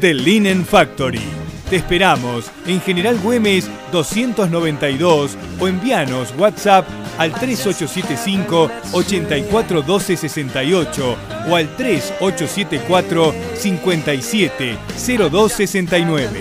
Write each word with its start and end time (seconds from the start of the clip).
The 0.00 0.14
Linen 0.14 0.64
Factory. 0.64 1.20
Te 1.68 1.76
esperamos 1.76 2.50
en 2.66 2.80
General 2.80 3.18
Güemes 3.18 3.68
292 3.92 5.36
o 5.60 5.68
envíanos 5.68 6.32
WhatsApp 6.38 6.88
al 7.18 7.32
3875 7.32 8.70
841268 8.92 11.16
o 11.50 11.56
al 11.56 11.68
3874 11.76 13.34
570269. 13.56 16.40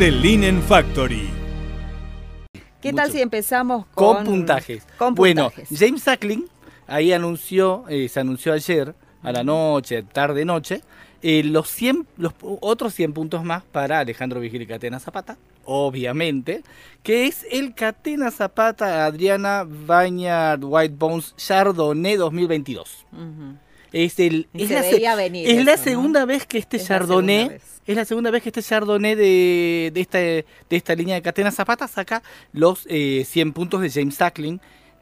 The 0.00 0.10
Linen 0.10 0.60
Factory. 0.62 1.30
¿Qué 2.80 2.92
tal 2.92 3.06
Mucho. 3.06 3.16
si 3.16 3.22
empezamos 3.22 3.86
con, 3.94 4.16
con, 4.16 4.24
puntajes. 4.24 4.84
con 4.96 5.14
bueno? 5.14 5.52
James 5.70 6.02
Sackling 6.02 6.48
ahí 6.88 7.12
anunció, 7.12 7.84
eh, 7.88 8.08
se 8.08 8.18
anunció 8.18 8.52
ayer 8.52 8.96
a 9.22 9.32
la 9.32 9.44
noche, 9.44 10.02
tarde 10.02 10.44
noche, 10.44 10.82
eh, 11.22 11.42
los 11.44 11.68
100, 11.70 12.06
los 12.16 12.32
otros 12.40 12.94
100 12.94 13.12
puntos 13.12 13.44
más 13.44 13.62
para 13.64 14.00
Alejandro 14.00 14.40
Vigil 14.40 14.62
y 14.62 14.66
Catena 14.66 15.00
Zapata, 15.00 15.36
obviamente, 15.64 16.62
que 17.02 17.26
es 17.26 17.46
el 17.50 17.74
Catena 17.74 18.30
Zapata 18.30 19.04
Adriana 19.06 19.64
Bañard 19.68 20.62
White 20.64 20.94
Bones 20.98 21.34
Chardonnay 21.36 22.16
2022. 22.16 23.06
Ujú. 23.12 23.56
Es, 23.90 24.18
el, 24.20 24.46
es 24.52 24.70
la, 24.70 25.14
venir 25.16 25.48
es 25.48 25.64
la 25.64 25.76
segunda 25.78 26.26
vez 26.26 26.44
que 26.46 26.58
este 26.58 26.76
Es 26.76 26.86
Chardonnay, 26.86 27.58
es 27.86 27.96
la 27.96 28.04
segunda 28.04 28.30
vez 28.30 28.42
que 28.42 28.50
este 28.50 28.62
Chardonnay 28.62 29.14
de, 29.14 29.90
de, 29.94 30.00
esta, 30.00 30.18
de 30.18 30.44
esta 30.70 30.94
línea 30.94 31.14
de 31.14 31.22
Catena 31.22 31.50
Zapata 31.50 31.88
saca 31.88 32.22
los 32.52 32.86
eh, 32.90 33.24
100 33.26 33.52
puntos 33.54 33.80
de 33.80 33.88
James 33.90 34.14
Sackling. 34.14 34.60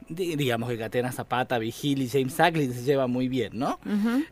Di- 0.09 0.37
digamos 0.37 0.69
que 0.69 0.79
Catena 0.79 1.11
Zapata, 1.11 1.59
Vigil 1.59 2.01
y 2.01 2.09
James 2.09 2.33
Sackling 2.35 2.73
se 2.73 2.85
llevan 2.85 3.11
muy 3.11 3.27
bien, 3.29 3.59
¿no? 3.59 3.81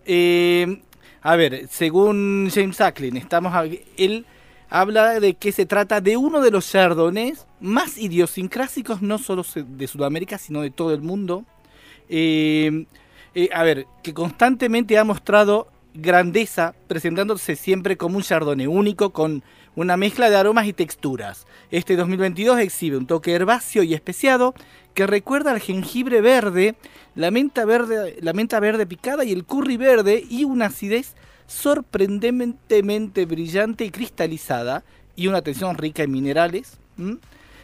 Eh, 0.07 0.81
a 1.25 1.36
ver, 1.36 1.69
según 1.70 2.50
James 2.55 2.77
Sackling, 2.77 3.17
estamos 3.17 3.55
él 3.97 4.27
habla 4.69 5.20
de 5.20 5.33
que 5.33 5.52
se 5.52 5.64
trata 5.64 6.02
de 6.02 6.18
uno 6.18 6.42
de 6.42 6.51
los 6.51 6.70
chardonnays 6.70 7.46
más 7.61 7.96
idiosincrásicos, 7.96 9.01
no 9.01 9.17
solo 9.17 9.42
de 9.55 9.86
Sudamérica, 9.86 10.36
sino 10.36 10.61
de 10.61 10.70
todo 10.70 10.92
el 10.92 11.01
mundo. 11.01 11.46
Eh, 12.11 12.84
eh, 13.34 13.48
a 13.55 13.63
ver, 13.63 13.86
que 14.02 14.13
constantemente 14.13 14.98
ha 14.98 15.05
mostrado 15.05 15.68
grandeza, 15.95 16.74
presentándose 16.89 17.57
siempre 17.57 17.96
como 17.96 18.18
un 18.18 18.23
chardonnay 18.23 18.67
único 18.67 19.14
con 19.14 19.42
una 19.77 19.96
mezcla 19.96 20.30
de 20.30 20.36
aromas 20.36 20.67
y 20.67 20.73
texturas. 20.73 21.46
Este 21.70 21.96
2022 21.96 22.61
exhibe 22.61 22.96
un 22.96 23.07
toque 23.07 23.33
herbáceo 23.33 23.83
y 23.83 23.95
especiado 23.95 24.55
que 24.95 25.07
recuerda 25.07 25.51
al 25.51 25.61
jengibre 25.61 26.20
verde, 26.20 26.77
la 27.14 27.30
menta 27.30 27.64
verde, 27.64 28.17
la 28.20 28.33
menta 28.33 28.61
verde 28.61 28.86
picada 28.86 29.24
y 29.24 29.33
el 29.33 29.45
curry 29.45 29.77
verde 29.77 30.24
y 30.29 30.45
una 30.45 30.67
acidez 30.67 31.14
sorprendentemente 31.46 33.27
brillante 33.27 33.84
y 33.84 33.90
cristalizada 33.90 34.84
y 35.17 35.27
una 35.27 35.42
tensión 35.42 35.77
rica 35.77 36.02
en 36.02 36.13
minerales. 36.13 36.79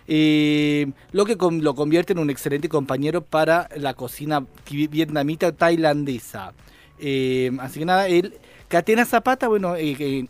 Eh, 0.08 0.90
lo 1.12 1.24
que 1.24 1.36
lo 1.38 1.74
convierte 1.74 2.12
en 2.12 2.18
un 2.18 2.30
excelente 2.30 2.68
compañero 2.68 3.22
para 3.22 3.68
la 3.76 3.94
cocina 3.94 4.44
vietnamita 4.68 5.52
tailandesa. 5.52 6.52
Eh, 6.98 7.52
así 7.60 7.78
que 7.78 7.84
nada, 7.86 8.08
el 8.08 8.34
Catena 8.70 9.04
Zapata, 9.04 9.48
bueno, 9.48 9.74
eh, 9.74 9.96
eh, 9.98 10.26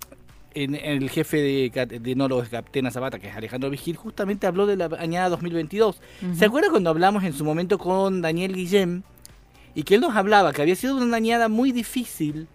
en, 0.54 0.74
en 0.74 1.02
el 1.02 1.10
jefe 1.10 1.38
de, 1.38 1.98
de 2.00 2.12
enólogos 2.12 2.50
de 2.50 2.56
Catena 2.62 2.90
Zapata, 2.90 3.18
que 3.18 3.28
es 3.28 3.36
Alejandro 3.36 3.70
Vigil, 3.70 3.96
justamente 3.96 4.46
habló 4.46 4.66
de 4.66 4.76
la 4.76 4.90
añada 4.98 5.28
2022. 5.30 6.00
¿Se 6.34 6.44
acuerda 6.44 6.70
cuando 6.70 6.90
hablamos 6.90 7.24
en 7.24 7.32
su 7.32 7.44
momento 7.44 7.78
con 7.78 8.22
Daniel 8.22 8.54
Guillem? 8.54 9.02
Y 9.74 9.84
que 9.84 9.94
él 9.94 10.00
nos 10.00 10.16
hablaba 10.16 10.52
que 10.52 10.62
había 10.62 10.74
sido 10.74 10.96
una 10.96 11.16
añada 11.16 11.48
muy 11.48 11.72
difícil, 11.72 12.48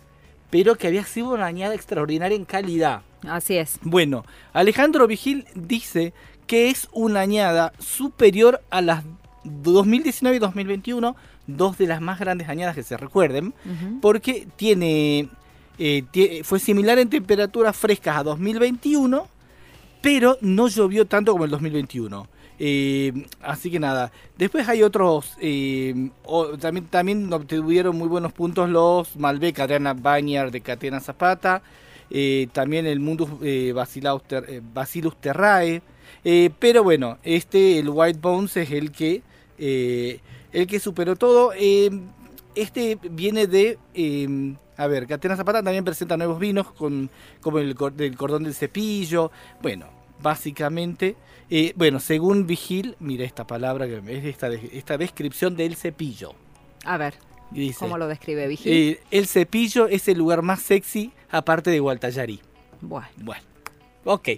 pero 0.50 0.76
que 0.76 0.88
había 0.88 1.04
sido 1.06 1.34
una 1.34 1.46
añada 1.46 1.74
extraordinaria 1.74 2.36
en 2.36 2.46
calidad. 2.46 3.02
Así 3.28 3.58
es. 3.58 3.80
Bueno, 3.82 4.26
Alejandro 4.54 5.08
Vigil 5.08 5.46
dice 5.56 6.14
que 6.48 6.70
es 6.70 6.88
una 6.92 7.22
añada 7.22 7.74
superior 7.80 8.62
a 8.70 8.82
las 8.82 9.04
2019 9.46 10.38
y 10.38 10.40
2021, 10.40 11.16
dos 11.48 11.78
de 11.78 11.88
las 11.88 12.02
más 12.02 12.20
grandes 12.20 12.50
añadas 12.50 12.76
que 12.76 12.84
se 12.84 12.98
recuerden, 12.98 13.54
porque 14.02 14.48
tiene 14.56 15.30
eh, 15.78 16.42
fue 16.44 16.60
similar 16.60 17.00
en 17.00 17.10
temperaturas 17.10 17.76
frescas 17.76 18.18
a 18.18 18.24
2021, 18.24 19.28
pero 20.02 20.38
no 20.42 20.68
llovió 20.68 21.06
tanto 21.06 21.32
como 21.32 21.46
el 21.46 21.52
2021. 21.52 22.28
Eh, 22.58 23.12
así 23.42 23.70
que 23.70 23.80
nada, 23.82 24.12
después 24.38 24.68
hay 24.70 24.82
otros, 24.82 25.36
eh, 25.42 26.10
también, 26.60 26.86
también 26.88 27.34
obtuvieron 27.34 27.98
muy 27.98 28.08
buenos 28.08 28.32
puntos 28.32 28.70
los 28.70 29.16
Malbec 29.18 29.60
Adriana 29.60 29.94
Bañar 29.94 30.52
de 30.52 30.62
Catena 30.62 31.02
Zapata, 31.02 31.62
también 32.54 32.86
el 32.86 33.00
Mundus 33.02 33.30
ter- 34.28 34.62
Bacillus 34.74 35.18
Terrae, 35.20 35.82
pero 36.60 36.84
bueno, 36.84 37.18
este, 37.24 37.80
el 37.80 37.90
White 37.90 38.20
Bones 38.22 38.56
es 38.56 38.72
el 38.72 38.92
que, 38.92 39.22
el 39.58 40.68
que 40.68 40.80
superó 40.80 41.18
todo. 41.18 41.52
Este 42.56 42.98
viene 43.02 43.48
de, 43.48 43.78
eh, 43.94 44.56
a 44.78 44.88
ver, 44.88 45.08
Catena 45.08 45.36
Zapata 45.36 45.64
también 45.64 45.84
presenta 45.84 46.18
nuevos 46.18 46.40
vinos 46.40 46.72
con, 46.72 47.10
como 47.42 47.60
el 47.60 47.76
del 47.96 48.18
cordón 48.18 48.44
del 48.44 48.54
cepillo, 48.54 49.32
bueno, 49.62 49.88
básicamente, 50.22 51.16
eh, 51.50 51.74
bueno, 51.76 52.00
según 52.00 52.48
Vigil, 52.48 52.96
mira 53.00 53.26
esta 53.26 53.46
palabra, 53.46 53.86
que 53.88 53.98
es 54.08 54.26
esta, 54.26 54.48
esta 54.50 54.98
descripción 54.98 55.56
del 55.56 55.76
cepillo. 55.76 56.34
A 56.84 56.98
ver, 56.98 57.16
dice, 57.52 57.80
¿cómo 57.80 57.98
lo 57.98 58.08
describe 58.08 58.48
Vigil? 58.48 58.72
eh, 58.72 59.00
el 59.12 59.28
cepillo 59.28 59.88
es 59.88 60.08
el 60.08 60.18
lugar 60.18 60.42
más 60.42 60.62
sexy 60.62 61.12
aparte 61.30 61.70
de 61.70 61.80
Gualtallarí. 61.80 62.42
Bueno, 62.82 63.08
Bueno, 63.18 63.44
ok. 64.04 64.30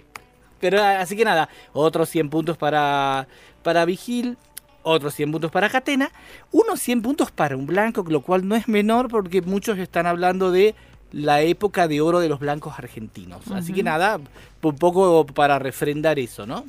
Pero 0.60 0.82
así 0.82 1.16
que 1.16 1.24
nada, 1.24 1.48
otros 1.72 2.08
100 2.08 2.30
puntos 2.30 2.56
para, 2.56 3.28
para 3.62 3.84
Vigil, 3.84 4.36
otros 4.82 5.14
100 5.14 5.32
puntos 5.32 5.50
para 5.50 5.68
Catena, 5.68 6.10
unos 6.50 6.80
100 6.80 7.02
puntos 7.02 7.30
para 7.30 7.56
un 7.56 7.66
blanco, 7.66 8.04
lo 8.08 8.20
cual 8.20 8.46
no 8.46 8.54
es 8.54 8.68
menor 8.68 9.08
porque 9.08 9.42
muchos 9.42 9.78
están 9.78 10.06
hablando 10.06 10.50
de 10.50 10.74
la 11.12 11.40
época 11.40 11.88
de 11.88 12.00
oro 12.00 12.20
de 12.20 12.28
los 12.28 12.38
blancos 12.38 12.78
argentinos. 12.78 13.50
Así 13.50 13.72
que 13.72 13.82
nada, 13.82 14.20
un 14.62 14.76
poco 14.76 15.26
para 15.26 15.58
refrendar 15.58 16.18
eso, 16.18 16.46
¿no? 16.46 16.64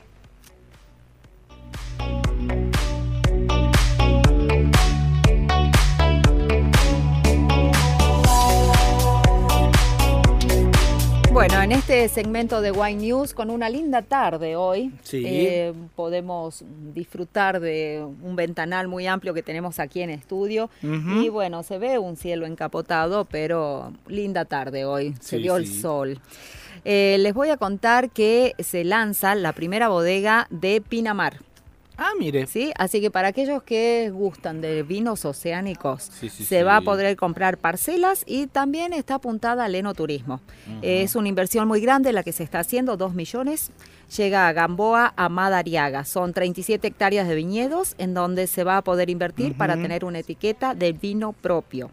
Bueno, 11.39 11.61
en 11.61 11.71
este 11.71 12.09
segmento 12.09 12.59
de 12.59 12.71
Wine 12.71 13.01
News, 13.01 13.33
con 13.33 13.49
una 13.49 13.69
linda 13.69 14.01
tarde 14.01 14.57
hoy, 14.57 14.91
Sí. 15.03 15.23
eh, 15.25 15.73
podemos 15.95 16.65
disfrutar 16.93 17.61
de 17.61 18.05
un 18.21 18.35
ventanal 18.35 18.89
muy 18.89 19.07
amplio 19.07 19.33
que 19.33 19.41
tenemos 19.41 19.79
aquí 19.79 20.01
en 20.01 20.09
estudio. 20.09 20.69
Y 20.83 21.29
bueno, 21.29 21.63
se 21.63 21.77
ve 21.77 21.97
un 21.97 22.17
cielo 22.17 22.45
encapotado, 22.45 23.23
pero 23.23 23.93
linda 24.09 24.43
tarde 24.43 24.83
hoy, 24.83 25.15
se 25.21 25.37
Sí, 25.37 25.43
vio 25.43 25.55
el 25.55 25.65
sol. 25.65 26.19
Eh, 26.83 27.15
les 27.19 27.33
voy 27.33 27.51
a 27.51 27.55
contar 27.55 28.09
que 28.09 28.53
se 28.59 28.83
lanza 28.83 29.33
la 29.33 29.53
primera 29.53 29.87
bodega 29.87 30.45
de 30.49 30.81
Pinamar. 30.81 31.37
Ah, 32.01 32.11
mire. 32.17 32.47
¿sí? 32.47 32.71
Así 32.77 33.01
que 33.01 33.11
para 33.11 33.27
aquellos 33.27 33.61
que 33.61 34.09
gustan 34.09 34.61
de 34.61 34.83
vinos 34.83 35.25
oceánicos, 35.25 36.03
Sí, 36.03 36.29
sí, 36.29 36.45
se 36.45 36.59
sí. 36.59 36.63
va 36.63 36.77
a 36.77 36.81
poder 36.81 37.15
comprar 37.17 37.57
parcelas 37.57 38.23
y 38.25 38.47
también 38.47 38.93
está 38.93 39.15
apuntada 39.15 39.65
al 39.65 39.75
enoturismo. 39.75 40.39
Es 40.81 41.15
una 41.15 41.27
inversión 41.27 41.67
muy 41.67 41.81
grande 41.81 42.13
la 42.13 42.23
que 42.23 42.31
se 42.31 42.43
está 42.43 42.59
haciendo, 42.59 42.95
2 42.95 43.13
millones. 43.13 43.71
Llega 44.15 44.47
a 44.47 44.53
Gamboa, 44.53 45.13
a 45.17 45.27
Madariaga. 45.29 46.05
Son 46.05 46.33
37 46.33 46.87
hectáreas 46.87 47.27
de 47.27 47.35
viñedos 47.35 47.95
en 47.97 48.13
donde 48.13 48.47
se 48.47 48.63
va 48.63 48.77
a 48.77 48.81
poder 48.81 49.09
invertir 49.09 49.55
para 49.57 49.75
tener 49.75 50.05
una 50.05 50.19
etiqueta 50.19 50.73
de 50.73 50.93
vino 50.93 51.33
propio. 51.33 51.91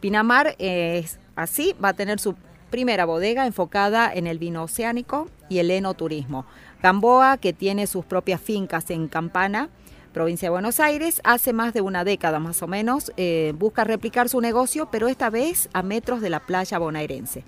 Pinamar 0.00 0.54
es 0.58 1.18
así, 1.34 1.74
va 1.82 1.88
a 1.88 1.94
tener 1.94 2.20
su 2.20 2.34
primera 2.70 3.04
bodega 3.06 3.46
enfocada 3.46 4.12
en 4.12 4.26
el 4.26 4.38
vino 4.38 4.62
oceánico 4.64 5.28
y 5.48 5.58
el 5.58 5.70
enoturismo. 5.70 6.44
Gamboa, 6.82 7.38
que 7.38 7.52
tiene 7.52 7.86
sus 7.86 8.04
propias 8.04 8.40
fincas 8.40 8.90
en 8.90 9.08
Campana, 9.08 9.68
provincia 10.12 10.46
de 10.46 10.50
Buenos 10.50 10.80
Aires, 10.80 11.20
hace 11.24 11.52
más 11.52 11.74
de 11.74 11.80
una 11.80 12.04
década 12.04 12.38
más 12.38 12.62
o 12.62 12.66
menos, 12.66 13.12
eh, 13.16 13.52
busca 13.58 13.84
replicar 13.84 14.28
su 14.28 14.40
negocio, 14.40 14.88
pero 14.90 15.08
esta 15.08 15.30
vez 15.30 15.68
a 15.72 15.82
metros 15.82 16.20
de 16.20 16.30
la 16.30 16.40
playa 16.40 16.78
bonaerense. 16.78 17.44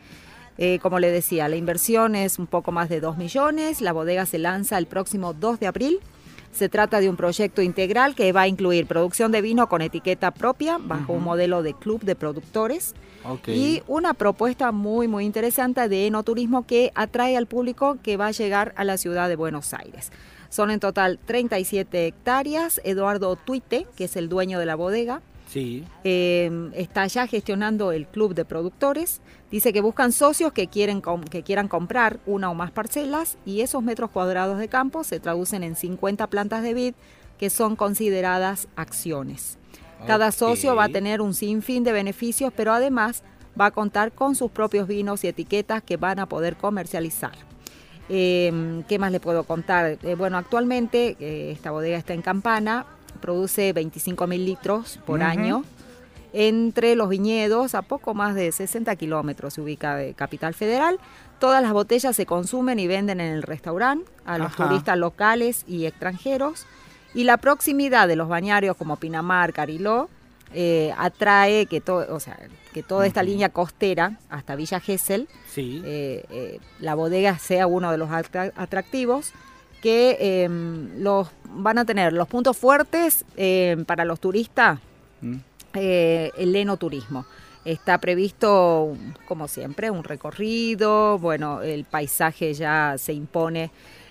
Eh, 0.58 0.80
como 0.80 0.98
le 0.98 1.10
decía, 1.10 1.48
la 1.48 1.56
inversión 1.56 2.16
es 2.16 2.38
un 2.38 2.46
poco 2.46 2.72
más 2.72 2.88
de 2.88 3.00
2 3.00 3.16
millones, 3.16 3.80
la 3.80 3.92
bodega 3.92 4.26
se 4.26 4.38
lanza 4.38 4.76
el 4.76 4.86
próximo 4.86 5.32
2 5.32 5.60
de 5.60 5.66
abril. 5.68 6.00
Se 6.52 6.68
trata 6.68 6.98
de 6.98 7.08
un 7.08 7.16
proyecto 7.16 7.62
integral 7.62 8.14
que 8.14 8.32
va 8.32 8.42
a 8.42 8.48
incluir 8.48 8.86
producción 8.86 9.30
de 9.30 9.40
vino 9.42 9.68
con 9.68 9.82
etiqueta 9.82 10.32
propia 10.32 10.78
bajo 10.78 11.12
un 11.12 11.22
modelo 11.22 11.62
de 11.62 11.74
club 11.74 12.02
de 12.02 12.16
productores 12.16 12.94
Y 13.46 13.82
una 13.86 14.14
propuesta 14.14 14.72
muy 14.72 15.08
muy 15.08 15.24
interesante 15.24 15.88
de 15.88 16.06
enoturismo 16.06 16.66
que 16.66 16.92
atrae 16.94 17.36
al 17.36 17.46
público 17.46 17.98
que 18.02 18.16
va 18.16 18.26
a 18.28 18.30
llegar 18.30 18.72
a 18.76 18.84
la 18.84 18.96
ciudad 18.96 19.28
de 19.28 19.36
Buenos 19.36 19.74
Aires. 19.74 20.10
Son 20.50 20.70
en 20.70 20.80
total 20.80 21.18
37 21.26 22.06
hectáreas. 22.06 22.80
Eduardo 22.84 23.36
Tuite, 23.36 23.86
que 23.96 24.04
es 24.04 24.16
el 24.16 24.28
dueño 24.28 24.58
de 24.58 24.66
la 24.66 24.76
bodega, 24.76 25.20
Sí. 25.48 25.84
eh, 26.04 26.70
está 26.74 27.06
ya 27.06 27.26
gestionando 27.26 27.92
el 27.92 28.06
club 28.06 28.34
de 28.34 28.44
productores. 28.44 29.20
Dice 29.50 29.72
que 29.72 29.80
buscan 29.80 30.12
socios 30.12 30.52
que, 30.52 30.66
quieren 30.66 31.02
que 31.30 31.42
quieran 31.42 31.68
comprar 31.68 32.20
una 32.26 32.50
o 32.50 32.54
más 32.54 32.70
parcelas 32.70 33.38
y 33.44 33.60
esos 33.62 33.82
metros 33.82 34.10
cuadrados 34.10 34.58
de 34.58 34.68
campo 34.68 35.04
se 35.04 35.20
traducen 35.20 35.62
en 35.62 35.74
50 35.76 36.26
plantas 36.28 36.62
de 36.62 36.74
vid 36.74 36.94
que 37.38 37.50
son 37.50 37.76
consideradas 37.76 38.68
acciones. 38.76 39.57
Cada 40.06 40.32
socio 40.32 40.74
va 40.74 40.84
a 40.84 40.88
tener 40.88 41.20
un 41.20 41.34
sinfín 41.34 41.84
de 41.84 41.92
beneficios, 41.92 42.52
pero 42.54 42.72
además 42.72 43.22
va 43.60 43.66
a 43.66 43.70
contar 43.70 44.12
con 44.12 44.34
sus 44.34 44.50
propios 44.50 44.86
vinos 44.86 45.24
y 45.24 45.28
etiquetas 45.28 45.82
que 45.82 45.96
van 45.96 46.18
a 46.18 46.26
poder 46.26 46.56
comercializar. 46.56 47.32
Eh, 48.08 48.82
¿Qué 48.88 48.98
más 48.98 49.12
le 49.12 49.20
puedo 49.20 49.44
contar? 49.44 49.98
Eh, 50.02 50.14
bueno, 50.14 50.38
actualmente 50.38 51.16
eh, 51.20 51.50
esta 51.52 51.70
bodega 51.70 51.98
está 51.98 52.14
en 52.14 52.22
Campana, 52.22 52.86
produce 53.20 53.72
25 53.72 54.26
mil 54.26 54.44
litros 54.44 54.98
por 55.04 55.22
año. 55.22 55.64
Entre 56.32 56.94
los 56.94 57.08
viñedos, 57.08 57.74
a 57.74 57.82
poco 57.82 58.12
más 58.12 58.34
de 58.34 58.52
60 58.52 58.94
kilómetros 58.96 59.54
se 59.54 59.62
ubica 59.62 59.96
de 59.96 60.12
Capital 60.12 60.54
Federal. 60.54 60.98
Todas 61.38 61.62
las 61.62 61.72
botellas 61.72 62.14
se 62.14 62.26
consumen 62.26 62.78
y 62.78 62.86
venden 62.86 63.20
en 63.20 63.32
el 63.32 63.42
restaurante 63.42 64.10
a 64.26 64.36
los 64.36 64.48
Ajá. 64.48 64.68
turistas 64.68 64.98
locales 64.98 65.64
y 65.66 65.86
extranjeros. 65.86 66.66
Y 67.14 67.24
la 67.24 67.36
proximidad 67.38 68.06
de 68.08 68.16
los 68.16 68.28
bañarios 68.28 68.76
como 68.76 68.96
Pinamar, 68.96 69.52
Cariló, 69.52 70.08
eh, 70.54 70.92
atrae 70.96 71.66
que, 71.66 71.80
to- 71.80 72.06
o 72.14 72.20
sea, 72.20 72.38
que 72.72 72.82
toda 72.82 73.06
esta 73.06 73.22
línea 73.22 73.48
costera 73.50 74.18
hasta 74.30 74.56
Villa 74.56 74.80
Gesell 74.80 75.28
Sí. 75.50 75.82
eh, 75.84 76.24
eh, 76.30 76.60
la 76.80 76.94
bodega 76.94 77.38
sea 77.38 77.66
uno 77.66 77.90
de 77.90 77.98
los 77.98 78.08
atra- 78.10 78.52
atractivos 78.56 79.32
que 79.82 80.16
eh, 80.20 80.48
los 80.98 81.28
van 81.44 81.78
a 81.78 81.84
tener 81.84 82.12
los 82.12 82.28
puntos 82.28 82.56
fuertes 82.56 83.24
eh, 83.36 83.76
para 83.86 84.04
los 84.04 84.20
turistas 84.20 84.78
Mm. 85.20 85.36
eh, 85.74 86.30
el 86.38 86.54
enoturismo. 86.56 87.26
Está 87.64 87.98
previsto, 87.98 88.96
como 89.26 89.48
siempre, 89.48 89.90
un 89.90 90.04
recorrido, 90.04 91.18
bueno, 91.18 91.60
el 91.62 91.84
paisaje 91.84 92.54
ya 92.54 92.94
se 92.96 93.12
impone, 93.12 93.70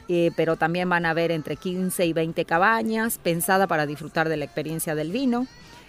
eh, 0.10 0.32
pero 0.36 0.56
también 0.56 0.90
van 0.90 1.06
a 1.06 1.12
haber 1.12 1.32
entre 1.32 1.56
15 1.56 2.06
y 2.06 2.14
20 2.14 2.46
cabañas 2.46 3.18
pensadas 3.18 3.68
para 3.68 3.86
disfrutar 3.86 4.30
de 4.30 4.38
la 4.38 4.46
experiencia 4.46 4.96
del 4.96 5.12
vino. 5.12 5.48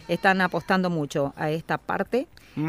Están 0.09 0.41
apostando 0.41 0.88
mucho 0.91 1.32
a 1.37 1.50
esta 1.50 1.76
parte 1.79 2.26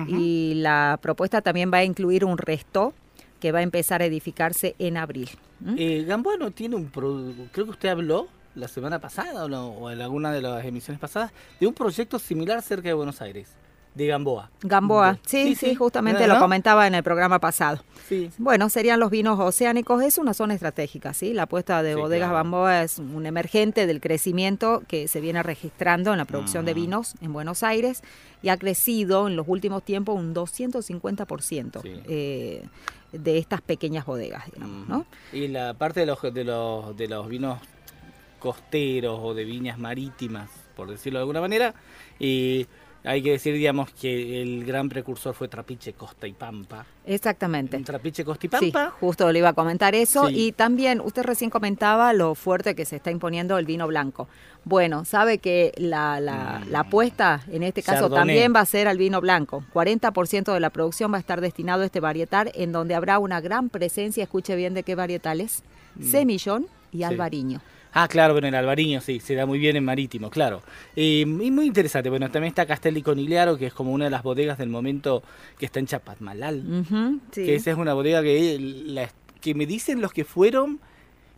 y 0.07 0.53
la 0.55 0.99
propuesta 1.01 1.41
también 1.41 1.71
va 1.73 1.77
a 1.79 1.83
incluir 1.83 2.23
un 2.25 2.37
resto 2.37 2.93
que 3.39 3.51
va 3.51 3.59
a 3.59 3.61
empezar 3.63 4.01
a 4.01 4.05
edificarse 4.05 4.75
en 4.77 4.97
abril. 4.97 5.29
¿Mm? 5.61 5.75
Eh, 5.77 6.03
Gamboa 6.05 6.35
no 6.37 6.51
tiene 6.51 6.75
un 6.75 6.87
pro- 6.89 7.33
creo 7.51 7.65
que 7.65 7.71
usted 7.71 7.89
habló 7.89 8.27
la 8.55 8.67
semana 8.67 8.99
pasada 8.99 9.45
o, 9.45 9.47
no- 9.47 9.69
o 9.69 9.89
en 9.89 10.01
alguna 10.01 10.31
de 10.33 10.41
las 10.41 10.63
emisiones 10.65 10.99
pasadas 10.99 11.31
de 11.59 11.65
un 11.67 11.73
proyecto 11.73 12.19
similar 12.19 12.61
cerca 12.61 12.89
de 12.89 12.93
Buenos 12.93 13.21
Aires, 13.21 13.49
de 13.95 14.07
Gamboa. 14.07 14.49
Gamboa, 14.61 15.17
sí, 15.25 15.55
sí, 15.55 15.75
justamente 15.75 16.27
lo 16.27 16.39
comentaba 16.39 16.87
en 16.87 16.95
el 16.95 17.03
programa 17.03 17.39
pasado. 17.39 17.83
Sí. 18.07 18.29
Bueno, 18.37 18.69
serían 18.69 18.99
los 18.99 19.11
vinos 19.11 19.39
oceánicos, 19.39 20.01
es 20.03 20.17
una 20.17 20.33
zona 20.33 20.53
estratégica, 20.53 21.13
¿sí? 21.13 21.33
La 21.33 21.43
apuesta 21.43 21.83
de 21.83 21.95
Bodegas 21.95 22.29
claro. 22.29 22.43
Gamboa 22.43 22.83
es 22.83 22.97
un 22.97 23.25
emergente 23.25 23.85
del 23.87 23.99
crecimiento 24.01 24.81
que 24.87 25.07
se 25.07 25.21
viene 25.21 25.43
registrando 25.43 26.11
en 26.11 26.17
la 26.17 26.25
producción 26.25 26.65
de 26.65 26.73
vinos 26.73 27.15
en 27.21 27.33
Buenos 27.33 27.61
Aires 27.61 28.01
y 28.41 28.49
ha 28.49 28.57
crecido 28.57 29.27
en 29.27 29.35
los 29.35 29.47
últimos 29.47 29.83
tiempos 29.83 30.17
un 30.17 30.33
250% 30.33 31.81
Sí. 31.81 32.01
eh, 32.07 32.63
de 33.11 33.37
estas 33.37 33.61
pequeñas 33.61 34.05
bodegas, 34.05 34.45
digamos, 34.51 34.87
¿no? 34.87 35.05
Y 35.33 35.47
la 35.47 35.73
parte 35.73 35.99
de 36.01 36.05
los, 36.05 36.21
de 36.21 36.43
los, 36.43 36.95
de 36.95 37.07
los 37.07 37.27
vinos 37.27 37.59
costeros 38.39 39.19
o 39.21 39.33
de 39.33 39.45
viñas 39.45 39.77
marítimas, 39.77 40.49
por 40.75 40.89
decirlo 40.89 41.19
de 41.19 41.23
alguna 41.23 41.41
manera, 41.41 41.73
y 42.19 42.67
hay 43.03 43.21
que 43.21 43.31
decir, 43.31 43.53
digamos, 43.53 43.91
que 43.91 44.41
el 44.41 44.65
gran 44.65 44.89
precursor 44.89 45.33
fue 45.33 45.47
Trapiche, 45.47 45.93
Costa 45.93 46.27
y 46.27 46.33
Pampa. 46.33 46.85
Exactamente. 47.05 47.77
Trapiche, 47.79 48.25
Costa 48.25 48.47
y 48.47 48.49
Sí, 48.59 48.71
Pampa. 48.71 48.93
justo 48.99 49.31
le 49.31 49.39
iba 49.39 49.49
a 49.49 49.53
comentar 49.53 49.95
eso. 49.95 50.27
Sí. 50.27 50.47
Y 50.47 50.51
también, 50.51 50.99
usted 51.01 51.23
recién 51.23 51.49
comentaba 51.49 52.11
lo 52.13 52.35
fuerte 52.35 52.75
que 52.75 52.85
se 52.85 52.97
está 52.97 53.09
imponiendo 53.11 53.57
el 53.57 53.65
vino 53.65 53.87
blanco. 53.87 54.27
Bueno, 54.65 55.05
sabe 55.05 55.37
que 55.37 55.71
la, 55.77 56.19
la, 56.19 56.61
la 56.69 56.81
apuesta 56.81 57.41
en 57.49 57.63
este 57.63 57.81
caso 57.81 58.09
también 58.09 58.53
va 58.53 58.59
a 58.59 58.65
ser 58.65 58.87
al 58.87 58.97
vino 58.97 59.21
blanco. 59.21 59.63
40% 59.73 60.53
de 60.53 60.59
la 60.59 60.69
producción 60.69 61.11
va 61.13 61.17
a 61.17 61.21
estar 61.21 61.39
destinado 61.41 61.83
a 61.83 61.85
este 61.85 62.01
varietal, 62.01 62.51
en 62.53 62.71
donde 62.73 62.93
habrá 62.95 63.19
una 63.19 63.39
gran 63.39 63.69
presencia, 63.69 64.23
escuche 64.23 64.55
bien 64.55 64.73
de 64.73 64.83
qué 64.83 64.95
varietales, 64.95 65.63
semillón 66.01 66.67
y 66.91 67.03
albariño. 67.03 67.61
Ah, 67.91 68.07
claro, 68.07 68.33
bueno, 68.33 68.47
el 68.47 68.55
albariño 68.55 69.01
sí, 69.01 69.19
se 69.19 69.33
da 69.35 69.45
muy 69.47 69.57
bien 69.57 69.75
en 69.75 69.83
marítimo, 69.83 70.29
claro. 70.29 70.61
Eh, 70.95 71.21
y 71.21 71.25
muy 71.25 71.65
interesante, 71.65 72.09
bueno, 72.09 72.29
también 72.29 72.49
está 72.51 72.65
Castelli 72.67 73.01
Conigliaro, 73.01 73.57
que 73.57 73.65
es 73.67 73.73
como 73.73 73.91
una 73.91 74.05
de 74.05 74.11
las 74.11 74.21
bodegas 74.23 74.57
del 74.59 74.69
momento 74.69 75.23
que 75.57 75.65
está 75.65 75.79
en 75.79 75.87
Chapatmalal. 75.87 76.85
Sí. 77.31 77.45
Que 77.45 77.55
esa 77.55 77.71
es 77.71 77.77
una 77.77 77.93
bodega 77.95 78.21
que, 78.21 78.57
la- 78.59 79.09
que 79.41 79.55
me 79.55 79.65
dicen 79.65 80.01
los 80.01 80.13
que 80.13 80.23
fueron 80.23 80.79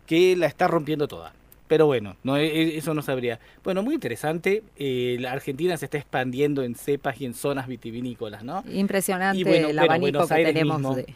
que 0.06 0.36
la 0.36 0.46
está 0.46 0.68
rompiendo 0.68 1.08
toda. 1.08 1.32
Pero 1.68 1.86
bueno, 1.86 2.16
no, 2.22 2.36
e- 2.36 2.44
e- 2.48 2.76
eso 2.76 2.92
no 2.92 3.00
sabría. 3.00 3.40
Bueno, 3.64 3.82
muy 3.82 3.94
interesante. 3.94 4.62
eh, 4.76 5.16
la 5.20 5.32
Argentina 5.32 5.74
se 5.78 5.86
está 5.86 5.96
expandiendo 5.96 6.62
en 6.64 6.74
cepas 6.74 7.18
y 7.18 7.24
en 7.24 7.32
zonas 7.32 7.66
vitivinícolas, 7.66 8.44
¿no? 8.44 8.62
Impresionante 8.70 9.38
Y 9.38 9.44
bueno, 9.44 9.68
el 9.68 9.76
bueno, 9.76 9.82
abanico 9.84 10.02
Buenos 10.18 10.28
que 10.28 10.34
Aires 10.34 10.52
tenemos. 10.52 10.78
mismo. 10.80 10.96
de- 10.96 11.06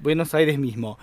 Buenos 0.00 0.34
Aires 0.34 0.58
mismo. 0.58 0.98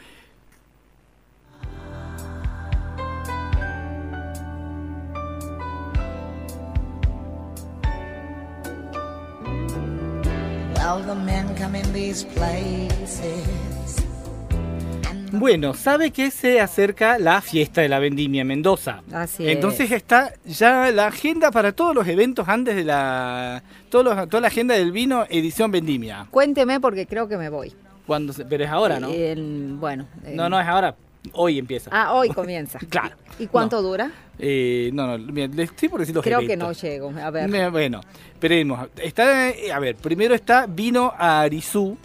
Bueno, 15.34 15.74
sabe 15.74 16.12
que 16.12 16.32
se 16.32 16.62
acerca 16.62 17.20
la 17.20 17.41
fiesta 17.41 17.82
de 17.82 17.89
la 17.89 18.00
vendimia 18.00 18.41
en 18.44 18.48
Mendoza. 18.48 19.01
Así 19.12 19.46
es. 19.46 19.51
Entonces 19.56 19.91
está 19.91 20.32
ya 20.46 20.89
la 20.91 21.08
agenda 21.08 21.51
para 21.51 21.74
todos 21.74 21.94
los 21.94 22.08
eventos 22.08 22.48
antes 22.48 22.75
de 22.77 22.86
la 22.86 23.62
todos 23.89 24.06
los- 24.06 24.29
toda 24.29 24.39
la 24.41 24.48
agenda 24.48 24.75
del 24.75 24.91
vino 24.94 25.25
edición 25.29 25.70
vendimia. 25.72 26.25
Cuénteme 26.32 26.79
porque 26.79 27.06
creo 27.06 27.27
que 27.27 27.38
me 27.38 27.50
voy. 27.50 27.74
Cuando 28.06 28.32
se- 28.32 28.46
pero 28.46 28.63
es 28.63 28.70
ahora, 28.70 29.00
¿no? 29.01 29.10
El- 29.10 29.75
bueno. 29.77 30.08
eh, 30.24 30.34
No, 30.36 30.48
no 30.50 30.58
es 30.60 30.65
ahora. 30.67 30.96
Hoy 31.34 31.60
empieza. 31.60 31.89
Ah, 31.93 32.13
hoy 32.13 32.29
comienza. 32.29 32.79
Claro. 32.89 33.15
¿Y 33.39 33.48
cuánto 33.48 33.77
No. 33.77 33.81
dura? 33.88 34.12
Eh, 34.39 34.89
no, 34.93 35.17
no, 35.17 35.31
mira, 35.31 35.48
le 35.48 35.63
estoy 35.63 35.89
por 35.89 36.00
decir 36.00 36.13
los 36.15 36.24
Creo 36.24 36.39
que 36.41 36.55
no 36.57 36.72
llego. 36.72 37.12
A 37.22 37.29
ver. 37.31 37.48
Me- 37.50 37.69
Bueno, 37.69 38.01
esperemos. 38.34 38.88
Está, 39.01 39.50
eh, 39.50 39.72
a 39.72 39.79
ver, 39.79 39.96
primero 39.96 40.34
está 40.36 40.65
Vino 40.67 41.12
a 41.17 41.41
Arizú. 41.41 41.98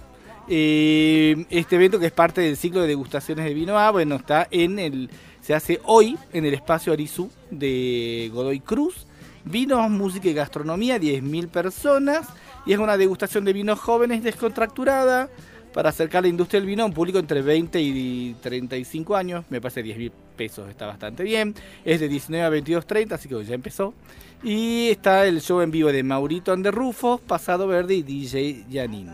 eh, 0.48 1.46
este 1.50 1.76
evento 1.76 1.98
que 1.98 2.06
es 2.06 2.12
parte 2.12 2.40
del 2.40 2.56
ciclo 2.56 2.80
de 2.82 2.88
degustaciones 2.88 3.44
de 3.44 3.54
vino 3.54 3.78
A, 3.78 3.90
bueno, 3.90 4.16
está 4.16 4.48
en 4.50 4.78
el. 4.78 5.10
Se 5.40 5.54
hace 5.54 5.80
hoy 5.84 6.16
en 6.32 6.44
el 6.44 6.54
espacio 6.54 6.92
Arizú 6.92 7.30
de 7.50 8.30
Godoy 8.32 8.60
Cruz. 8.60 9.06
Vinos, 9.44 9.90
música 9.90 10.28
y 10.28 10.34
gastronomía, 10.34 10.98
10.000 11.00 11.48
personas. 11.48 12.28
Y 12.64 12.72
es 12.72 12.78
una 12.78 12.96
degustación 12.96 13.44
de 13.44 13.52
vinos 13.52 13.80
jóvenes 13.80 14.22
descontracturada, 14.22 15.28
para 15.72 15.88
acercar 15.88 16.22
la 16.22 16.28
industria 16.28 16.60
del 16.60 16.66
vino 16.68 16.82
a 16.82 16.86
un 16.86 16.92
público 16.92 17.18
entre 17.18 17.42
20 17.42 17.80
y 17.80 18.36
35 18.40 19.16
años. 19.16 19.44
Me 19.50 19.60
parece 19.60 19.82
10 19.82 19.98
mil 19.98 20.12
pesos, 20.36 20.68
está 20.68 20.86
bastante 20.86 21.22
bien. 21.22 21.54
Es 21.84 22.00
de 22.00 22.08
19 22.08 22.44
a 22.44 22.60
22.30, 22.60 23.12
así 23.12 23.28
que 23.28 23.44
ya 23.44 23.54
empezó. 23.54 23.94
Y 24.42 24.90
está 24.90 25.26
el 25.26 25.40
show 25.40 25.60
en 25.60 25.70
vivo 25.70 25.92
de 25.92 26.02
Maurito 26.02 26.52
Anderrufo, 26.52 27.18
Pasado 27.18 27.66
Verde 27.66 27.94
y 27.94 28.02
DJ 28.02 28.64
Janin. 28.70 29.08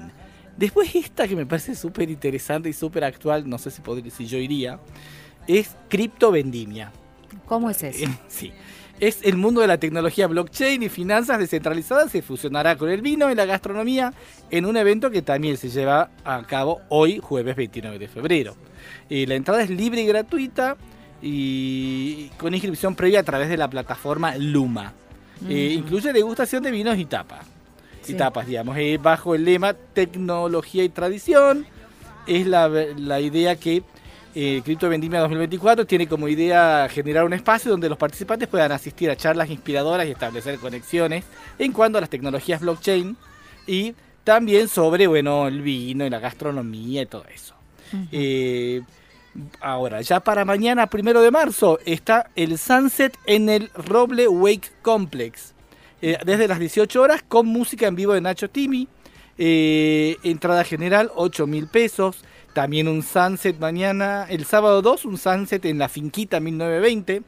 Después 0.56 0.94
esta 0.94 1.28
que 1.28 1.36
me 1.36 1.46
parece 1.46 1.74
súper 1.76 2.10
interesante 2.10 2.68
y 2.68 2.72
súper 2.72 3.04
actual, 3.04 3.48
no 3.48 3.58
sé 3.58 3.70
si, 3.70 3.80
podría, 3.80 4.10
si 4.10 4.26
yo 4.26 4.38
iría, 4.38 4.80
es 5.46 5.76
Cripto 5.88 6.32
Vendimia. 6.32 6.90
¿Cómo 7.46 7.70
es 7.70 7.82
eso? 7.82 8.10
sí. 8.28 8.52
Es 9.00 9.20
el 9.22 9.36
mundo 9.36 9.60
de 9.60 9.68
la 9.68 9.78
tecnología 9.78 10.26
blockchain 10.26 10.82
y 10.82 10.88
finanzas 10.88 11.38
descentralizadas 11.38 12.10
se 12.10 12.20
fusionará 12.20 12.76
con 12.76 12.90
el 12.90 13.00
vino 13.00 13.30
y 13.30 13.36
la 13.36 13.44
gastronomía 13.44 14.12
en 14.50 14.66
un 14.66 14.76
evento 14.76 15.10
que 15.10 15.22
también 15.22 15.56
se 15.56 15.68
lleva 15.68 16.10
a 16.24 16.42
cabo 16.42 16.80
hoy, 16.88 17.20
jueves 17.22 17.54
29 17.54 17.96
de 17.96 18.08
febrero. 18.08 18.56
Eh, 19.08 19.24
la 19.28 19.36
entrada 19.36 19.62
es 19.62 19.70
libre 19.70 20.02
y 20.02 20.06
gratuita 20.06 20.76
y 21.22 22.28
con 22.38 22.54
inscripción 22.54 22.96
previa 22.96 23.20
a 23.20 23.22
través 23.22 23.48
de 23.48 23.56
la 23.56 23.70
plataforma 23.70 24.36
Luma. 24.36 24.92
Eh, 25.48 25.74
incluye 25.78 26.12
degustación 26.12 26.64
de 26.64 26.72
vinos 26.72 26.98
y 26.98 27.04
tapas. 27.04 27.46
Y 28.08 28.14
tapas, 28.14 28.48
digamos, 28.48 28.76
eh, 28.78 28.98
bajo 29.00 29.36
el 29.36 29.44
lema 29.44 29.74
tecnología 29.74 30.82
y 30.82 30.88
tradición. 30.88 31.66
Es 32.26 32.46
la, 32.48 32.68
la 32.68 33.20
idea 33.20 33.54
que 33.54 33.84
eh, 34.34 34.60
Cripto 34.64 34.88
Vendimia 34.88 35.20
2024 35.20 35.86
tiene 35.86 36.06
como 36.06 36.28
idea 36.28 36.88
generar 36.90 37.24
un 37.24 37.32
espacio 37.32 37.70
donde 37.70 37.88
los 37.88 37.96
participantes 37.96 38.48
puedan 38.48 38.72
asistir 38.72 39.10
a 39.10 39.16
charlas 39.16 39.50
inspiradoras 39.50 40.06
y 40.06 40.10
establecer 40.10 40.58
conexiones 40.58 41.24
en 41.58 41.72
cuanto 41.72 41.98
a 41.98 42.00
las 42.02 42.10
tecnologías 42.10 42.60
blockchain 42.60 43.16
y 43.66 43.94
también 44.24 44.68
sobre 44.68 45.06
bueno 45.06 45.48
el 45.48 45.62
vino 45.62 46.04
y 46.04 46.10
la 46.10 46.18
gastronomía 46.18 47.02
y 47.02 47.06
todo 47.06 47.24
eso. 47.32 47.54
Eh, 48.12 48.82
ahora, 49.60 50.02
ya 50.02 50.20
para 50.20 50.44
mañana, 50.44 50.88
primero 50.88 51.22
de 51.22 51.30
marzo, 51.30 51.78
está 51.86 52.30
el 52.36 52.58
Sunset 52.58 53.16
en 53.24 53.48
el 53.48 53.70
Roble 53.74 54.28
Wake 54.28 54.70
Complex. 54.82 55.54
Eh, 56.02 56.18
desde 56.24 56.46
las 56.46 56.58
18 56.58 57.00
horas 57.00 57.24
con 57.26 57.46
música 57.46 57.86
en 57.86 57.96
vivo 57.96 58.12
de 58.12 58.20
Nacho 58.20 58.50
Timi. 58.50 58.86
entrada 59.38 60.64
general 60.64 61.10
8 61.14 61.46
mil 61.46 61.66
pesos. 61.66 62.22
También 62.52 62.88
un 62.88 63.02
sunset 63.02 63.58
mañana, 63.58 64.26
el 64.28 64.44
sábado 64.44 64.82
2, 64.82 65.04
un 65.04 65.18
sunset 65.18 65.64
en 65.64 65.78
la 65.78 65.88
Finquita 65.88 66.40
1920, 66.40 67.22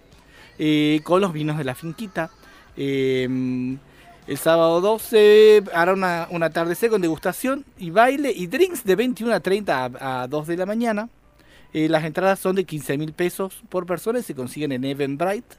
eh, 0.58 1.00
con 1.04 1.20
los 1.20 1.32
vinos 1.32 1.58
de 1.58 1.64
la 1.64 1.74
Finquita. 1.74 2.30
Em, 2.76 3.78
el 4.26 4.38
sábado 4.38 4.80
12 4.80 5.64
hará 5.74 5.92
una, 5.92 6.28
un 6.30 6.42
atardecer 6.42 6.90
con 6.90 7.00
degustación 7.00 7.64
y 7.78 7.90
baile 7.90 8.32
y 8.34 8.46
drinks 8.46 8.84
de 8.84 8.96
21 8.96 9.34
a 9.34 9.40
30 9.40 9.90
a, 10.00 10.26
2 10.28 10.46
de 10.46 10.56
la 10.56 10.66
mañana. 10.66 11.08
Eh, 11.72 11.88
las 11.88 12.04
entradas 12.04 12.38
son 12.38 12.56
de 12.56 12.64
15 12.64 12.98
mil 12.98 13.12
pesos 13.12 13.62
por 13.68 13.86
persona 13.86 14.18
y 14.18 14.22
se 14.22 14.34
consiguen 14.34 14.72
en 14.72 14.84
Eventbrite. 14.84 15.56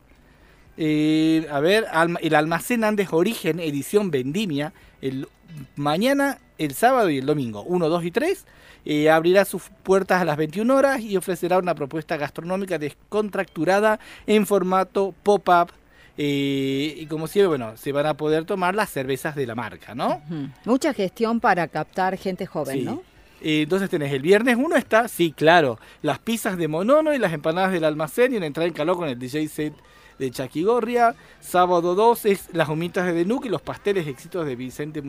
Eh, 0.78 1.48
a 1.52 1.60
ver, 1.60 1.86
el 2.22 2.36
almacén 2.36 2.84
Andes 2.84 3.10
Origen, 3.12 3.60
edición 3.60 4.12
Vendimia, 4.12 4.74
el 5.02 5.28
mañana, 5.76 6.40
el 6.58 6.74
sábado 6.74 7.10
y 7.10 7.18
el 7.18 7.26
domingo, 7.26 7.64
1, 7.64 7.90
2 7.90 8.06
y 8.06 8.12
3. 8.12 8.46
Eh, 8.84 9.10
abrirá 9.10 9.46
sus 9.46 9.64
puertas 9.84 10.22
a 10.22 10.26
las 10.26 10.38
21 10.38 10.76
horas 10.76 11.02
y 11.02 11.16
ofrecerá 11.16 11.60
una 11.60 11.76
propuesta 11.76 12.18
gastronómica 12.18 12.80
descontracturada 12.80 14.00
en 14.26 14.48
formato 14.48 15.14
pop-up. 15.24 15.72
Eh, 16.18 16.96
y 16.98 17.06
como 17.06 17.28
siempre, 17.28 17.48
bueno, 17.48 17.78
se 17.78 17.92
van 17.92 18.06
a 18.06 18.16
poder 18.16 18.46
tomar 18.46 18.76
las 18.76 18.90
cervezas 18.90 19.36
de 19.36 19.46
la 19.46 19.56
marca, 19.56 19.96
¿no? 19.96 20.22
Mucha 20.66 20.94
gestión 20.94 21.40
para 21.40 21.68
captar 21.68 22.18
gente 22.18 22.46
joven, 22.46 22.86
¿no? 22.86 23.04
Eh, 23.42 23.64
entonces 23.64 23.90
tenés 23.90 24.12
el 24.14 24.22
viernes 24.22 24.56
1 24.60 24.76
está, 24.76 25.08
sí, 25.08 25.32
claro, 25.32 25.80
las 26.04 26.20
pizzas 26.20 26.58
de 26.58 26.68
Monono 26.68 27.14
y 27.14 27.18
las 27.18 27.34
empanadas 27.34 27.72
del 27.72 27.86
almacén 27.86 28.34
y 28.34 28.38
una 28.38 28.46
entrada 28.46 28.68
en 28.68 28.74
calor 28.74 28.98
con 28.98 29.10
el 29.10 29.18
DJ 29.18 29.48
set 29.48 29.74
de 30.22 30.32
Chaquigorria. 30.32 31.16
Sábado 31.42 31.96
2 31.96 32.26
es 32.26 32.50
las 32.54 32.70
humitas 32.70 33.06
de 33.06 33.14
Denuc 33.14 33.46
y 33.46 33.50
los 33.50 33.62
pasteles 33.62 34.08
éxitos 34.08 34.46
de 34.46 34.56
Vicente 34.56 35.02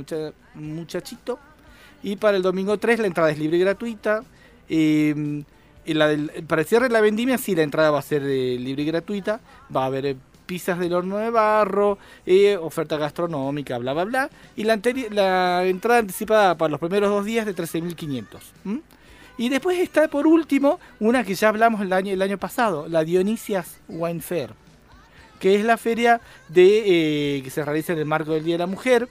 Muchachito. 0.55 1.39
Y 2.03 2.17
para 2.17 2.37
el 2.37 2.43
domingo 2.43 2.79
3 2.79 2.99
la 2.99 3.07
entrada 3.07 3.31
es 3.31 3.39
libre 3.39 3.59
y 3.59 3.61
gratuita. 3.61 4.25
Eh, 4.69 5.45
para 6.49 6.63
el 6.63 6.67
cierre 6.67 6.89
de 6.89 6.93
la 6.93 7.01
vendimia 7.01 7.37
sí 7.37 7.55
la 7.55 7.63
entrada 7.63 7.91
va 7.91 7.99
a 7.99 8.03
ser 8.03 8.23
eh, 8.23 8.59
libre 8.59 8.83
y 8.83 8.87
gratuita. 8.87 9.41
Va 9.75 9.83
a 9.83 9.87
haber 9.87 10.07
eh, 10.07 10.17
pizzas 10.47 10.79
del 10.79 10.95
horno 10.95 11.19
de 11.19 11.31
barro, 11.31 11.99
oferta 12.61 12.97
gastronómica, 12.97 13.77
bla, 13.79 13.93
bla, 13.93 14.05
bla. 14.05 14.31
Y 14.57 14.65
la, 14.65 14.81
la 15.11 15.65
entrada 15.67 16.01
anticipada 16.01 16.57
para 16.57 16.71
los 16.71 16.81
primeros 16.81 17.11
dos 17.11 17.25
días 17.25 17.45
de 17.45 17.55
13.500. 17.55 18.81
Y 19.39 19.49
después 19.49 19.79
está 19.79 20.09
por 20.09 20.27
último 20.27 20.79
una 21.01 21.25
que 21.25 21.35
ya 21.35 21.49
hablamos 21.49 21.81
el 21.81 21.93
año, 21.93 22.13
el 22.13 22.23
año 22.23 22.39
pasado, 22.39 22.87
la 22.89 23.03
Dionisias 23.03 23.79
Wine 23.89 24.21
Fair, 24.21 24.51
que 25.43 25.57
es 25.57 25.65
la 25.65 25.77
feria 25.77 26.21
de, 26.51 27.41
que 27.43 27.51
se 27.51 27.65
realiza 27.65 27.93
en 27.93 27.99
el 27.99 28.05
marco 28.05 28.33
del 28.33 28.45
Día 28.45 28.55
de 28.55 28.61
la 28.61 28.69
Mujer 28.69 29.09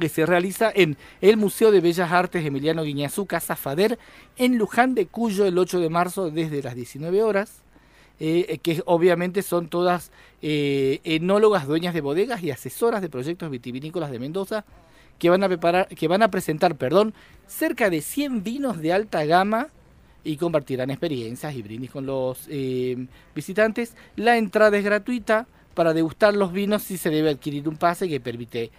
que 0.00 0.08
se 0.08 0.26
realiza 0.26 0.72
en 0.74 0.96
el 1.20 1.36
Museo 1.36 1.70
de 1.70 1.80
Bellas 1.80 2.10
Artes 2.10 2.44
Emiliano 2.44 2.82
Guiñazú, 2.82 3.26
Casa 3.26 3.54
Fader, 3.54 4.00
en 4.36 4.58
Luján 4.58 4.96
de 4.96 5.06
Cuyo, 5.06 5.46
el 5.46 5.56
8 5.56 5.78
de 5.78 5.90
marzo, 5.90 6.30
desde 6.30 6.62
las 6.62 6.74
19 6.74 7.22
horas. 7.22 7.62
Eh, 8.20 8.58
que 8.62 8.82
obviamente 8.86 9.42
son 9.42 9.68
todas 9.68 10.10
eh, 10.42 11.00
enólogas, 11.04 11.68
dueñas 11.68 11.94
de 11.94 12.00
bodegas 12.00 12.42
y 12.42 12.50
asesoras 12.50 13.00
de 13.00 13.08
proyectos 13.08 13.48
vitivinícolas 13.48 14.10
de 14.10 14.18
Mendoza, 14.18 14.64
que 15.20 15.30
van 15.30 15.44
a, 15.44 15.48
preparar, 15.48 15.86
que 15.86 16.08
van 16.08 16.22
a 16.22 16.30
presentar 16.32 16.76
perdón, 16.76 17.14
cerca 17.46 17.90
de 17.90 18.02
100 18.02 18.42
vinos 18.42 18.78
de 18.80 18.92
alta 18.92 19.24
gama 19.24 19.68
y 20.24 20.36
compartirán 20.36 20.90
experiencias 20.90 21.54
y 21.54 21.62
brindis 21.62 21.90
con 21.90 22.06
los 22.06 22.46
eh, 22.48 23.06
visitantes. 23.34 23.94
La 24.16 24.36
entrada 24.36 24.76
es 24.76 24.84
gratuita. 24.84 25.46
Para 25.74 25.94
degustar 25.94 26.34
los 26.34 26.52
vinos 26.52 26.82
sí 26.82 26.98
se 26.98 27.08
debe 27.08 27.30
adquirir 27.30 27.68
un 27.68 27.76
pase 27.76 28.08
que 28.08 28.18
permite 28.18 28.72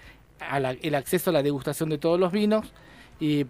el 0.81 0.96
acceso 0.96 1.29
a 1.29 1.34
la 1.34 1.43
degustación 1.43 1.89
de 1.89 1.98
todos 1.98 2.19
los 2.19 2.31
vinos, 2.31 2.74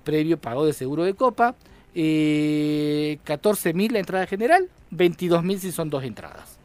previo 0.03 0.39
pago 0.39 0.65
de 0.65 0.73
seguro 0.73 1.03
de 1.03 1.15
copa, 1.15 1.55
eh, 1.95 3.17
14.000 3.25 3.91
la 3.91 3.99
entrada 3.99 4.27
general, 4.27 4.69
22.000 4.91 5.57
si 5.57 5.71
son 5.71 5.89
dos 5.89 6.03
entradas. 6.03 6.58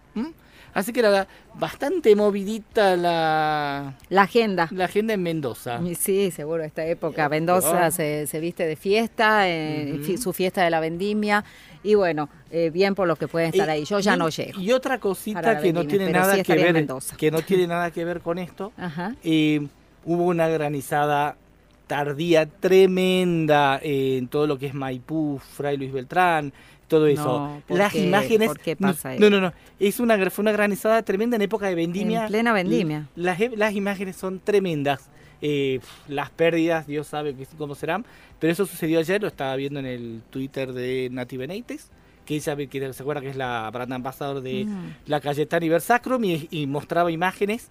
Así 0.75 0.93
que 0.93 1.01
era 1.01 1.27
bastante 1.55 2.15
movidita 2.17 2.97
la, 2.97 3.95
la 4.09 4.23
agenda. 4.23 4.69
La 4.73 4.87
agenda 4.87 5.15
en 5.15 5.23
Mendoza. 5.23 5.81
Sí, 5.97 6.31
seguro, 6.33 6.65
esta 6.65 6.85
época. 6.85 7.29
Mendoza 7.29 7.91
se, 7.91 8.41
viste 8.41 8.67
de 8.67 8.77
fiesta, 8.77 9.47
su 10.21 10.33
fiesta 10.33 10.65
de 10.65 10.71
la 10.71 10.81
vendimia. 10.81 11.45
Y 11.85 11.95
bueno, 11.95 12.29
eh, 12.51 12.71
bien 12.71 12.95
por 12.95 13.07
los 13.07 13.19
que 13.19 13.29
pueden 13.29 13.51
estar 13.51 13.71
ahí. 13.71 13.85
Yo 13.85 14.01
ya 14.01 14.17
no 14.17 14.29
llego. 14.31 14.61
Y 14.61 14.73
otra 14.73 14.99
cosita 14.99 15.61
que 15.61 15.73
no 15.73 15.87
tiene 15.87 16.11
nada 16.11 16.43
que 16.43 16.55
ver, 16.55 16.87
que 17.17 17.31
no 17.31 17.43
tiene 17.43 17.67
nada 17.67 17.91
que 17.91 18.05
ver 18.05 18.21
con 18.21 18.39
esto. 18.39 18.73
Ajá. 18.77 19.15
Eh, 19.23 19.67
hubo 20.05 20.25
una 20.25 20.49
granizada 20.49 21.37
tardía 21.87 22.47
tremenda 22.47 23.79
en 23.83 24.29
todo 24.29 24.47
lo 24.47 24.59
que 24.59 24.67
es 24.67 24.75
Maipú, 24.75 25.39
Fray 25.39 25.77
Luis 25.77 25.93
Beltrán, 25.93 26.53
todo 26.89 27.07
eso. 27.07 27.63
Las 27.69 27.95
imágenes. 27.95 28.49
¿Por 28.49 28.61
qué 28.61 28.77
pasa 28.77 29.15
no, 29.17 29.31
no, 29.31 29.41
no. 29.41 29.53
Es 29.79 30.01
una, 30.01 30.31
fue 30.31 30.43
una 30.43 30.53
granizada 30.53 31.03
tremenda 31.03 31.37
en 31.37 31.43
época 31.43 31.67
de 31.67 31.75
vendimia. 31.75 32.23
En 32.23 32.29
plena 32.29 32.53
vendimia. 32.53 33.09
Las, 33.17 33.39
las 33.57 33.75
imágenes 33.75 34.17
son 34.17 34.41
tremendas. 34.41 35.09
Eh, 35.43 35.81
las 36.09 36.31
pérdidas, 36.31 36.87
Dios 36.87 37.07
sabe 37.07 37.35
cómo 37.59 37.75
serán. 37.75 38.05
Pero 38.39 38.53
eso 38.53 38.67
sucedió 38.67 38.99
ayer, 38.99 39.21
lo 39.21 39.29
estaba 39.29 39.57
viendo 39.57 39.81
en 39.81 39.87
el 39.87 40.23
Twitter 40.31 40.73
de 40.73 41.09
Nati 41.11 41.37
Benítez 41.37 41.91
que 42.25 42.37
ella 42.37 42.57
que 42.57 42.93
se 42.95 43.03
acuerda 43.03 43.21
que 43.21 43.29
es 43.29 43.37
la 43.37 43.71
brand 43.71 43.93
ambassador 43.93 44.41
de 44.41 44.67
la 45.05 45.21
Cayetana 45.21 45.67
y 45.67 45.69
Versacrum 45.69 46.25
y 46.25 46.67
mostraba 46.67 47.11
imágenes 47.11 47.69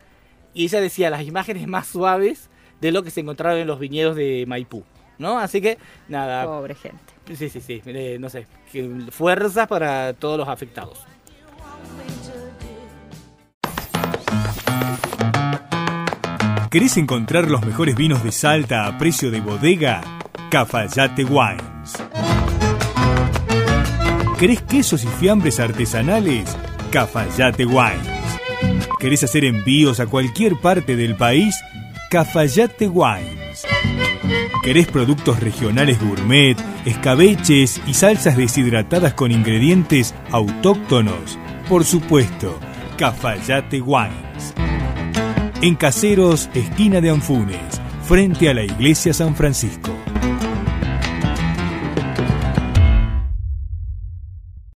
y 0.54 0.66
ella 0.66 0.82
decía 0.82 1.10
las 1.10 1.24
imágenes 1.24 1.68
más 1.68 1.88
suaves 1.88 2.50
de 2.82 2.92
lo 2.92 3.04
que 3.04 3.12
se 3.12 3.22
encontraron 3.22 3.60
en 3.60 3.68
los 3.68 3.80
viñedos 3.80 4.16
de 4.16 4.46
Maipú, 4.48 4.84
¿no? 5.18 5.40
Así 5.40 5.62
que, 5.62 5.78
nada. 6.08 6.46
Pobre 6.46 6.76
gente. 6.76 7.14
Sí, 7.36 7.50
sí, 7.50 7.62
sí, 7.62 7.82
eh, 7.86 8.18
no 8.20 8.30
sé, 8.30 8.46
fuerzas 9.10 9.68
para 9.68 10.14
todos 10.14 10.38
los 10.38 10.48
afectados. 10.48 11.06
¿Querés 16.70 16.98
encontrar 16.98 17.52
los 17.52 17.64
mejores 17.64 17.96
vinos 17.96 18.24
de 18.24 18.32
Salta 18.32 18.88
a 18.88 18.98
precio 18.98 19.30
de 19.30 19.40
bodega? 19.42 20.02
Cafayate 20.50 21.24
Wines. 21.24 21.94
¿Querés 24.40 24.64
quesos 24.64 25.04
y 25.04 25.08
fiambres 25.08 25.60
artesanales? 25.60 26.58
Cafayate 26.92 27.66
Wines. 27.66 28.10
¿Querés 29.00 29.24
hacer 29.24 29.46
envíos 29.46 30.00
a 30.00 30.08
cualquier 30.08 30.60
parte 30.60 30.96
del 30.96 31.16
país? 31.16 31.56
Cafayate 32.10 32.88
Wines 32.88 33.43
querés 34.64 34.88
productos 34.88 35.42
regionales 35.42 36.00
gourmet, 36.00 36.56
escabeches 36.86 37.82
y 37.86 37.94
salsas 37.94 38.38
deshidratadas 38.38 39.14
con 39.14 39.30
ingredientes 39.30 40.16
autóctonos, 40.32 41.38
por 41.68 41.84
supuesto, 41.84 42.58
Cafayate 42.98 43.82
Wines. 43.82 44.54
En 45.62 45.76
Caseros, 45.76 46.50
esquina 46.54 47.02
de 47.02 47.10
Anfunes, 47.10 47.82
frente 48.04 48.50
a 48.50 48.54
la 48.54 48.64
iglesia 48.64 49.14
San 49.14 49.36
Francisco. 49.36 49.92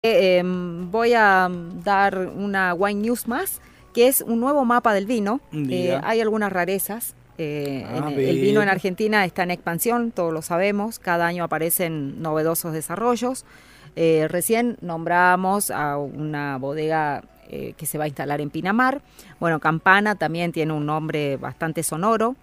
Eh, 0.03 0.39
em, 0.39 0.91
voy 0.91 1.13
a 1.13 1.51
dar 1.85 2.31
una 2.35 2.73
wine 2.73 3.03
news 3.03 3.29
más, 3.29 3.61
que 3.93 4.09
es 4.09 4.23
un 4.23 4.41
nuevo 4.41 4.65
mapa 4.65 4.95
del 4.95 5.05
vino. 5.05 5.41
Eh, 5.53 6.01
hay 6.03 6.23
algunas 6.23 6.51
rarezas 6.51 7.15
eh, 7.39 7.85
A 7.89 7.97
en- 8.11 8.19
el 8.21 8.41
vino 8.41 8.63
en. 8.63 8.69
Argentina 8.69 9.25
está 9.25 9.43
en 9.43 9.51
expansión, 9.51 10.11
todos 10.13 10.33
lo 10.33 10.43
sabemos. 10.43 10.99
Cada 10.99 11.27
año 11.27 11.45
aparecen 11.45 12.23
novedosos 12.23 12.73
desarrollos. 12.73 13.45
Eh, 13.97 14.27
recién 14.29 14.77
nombramos 14.81 15.71
a 15.71 15.99
una 15.99 16.59
bodega 16.59 17.23
eh, 17.49 17.75
que 17.77 17.87
se 17.87 17.99
va 17.99 18.05
a 18.05 18.09
instalar 18.09 18.41
en 18.41 18.51
Pinamar. 18.51 19.03
Bueno, 19.39 19.61
Campana 19.61 20.15
también 20.15 20.51
tiene 20.53 20.73
un 20.73 20.87
nombre 20.87 21.37
bastante 21.37 21.83
sonoro, 21.83 22.37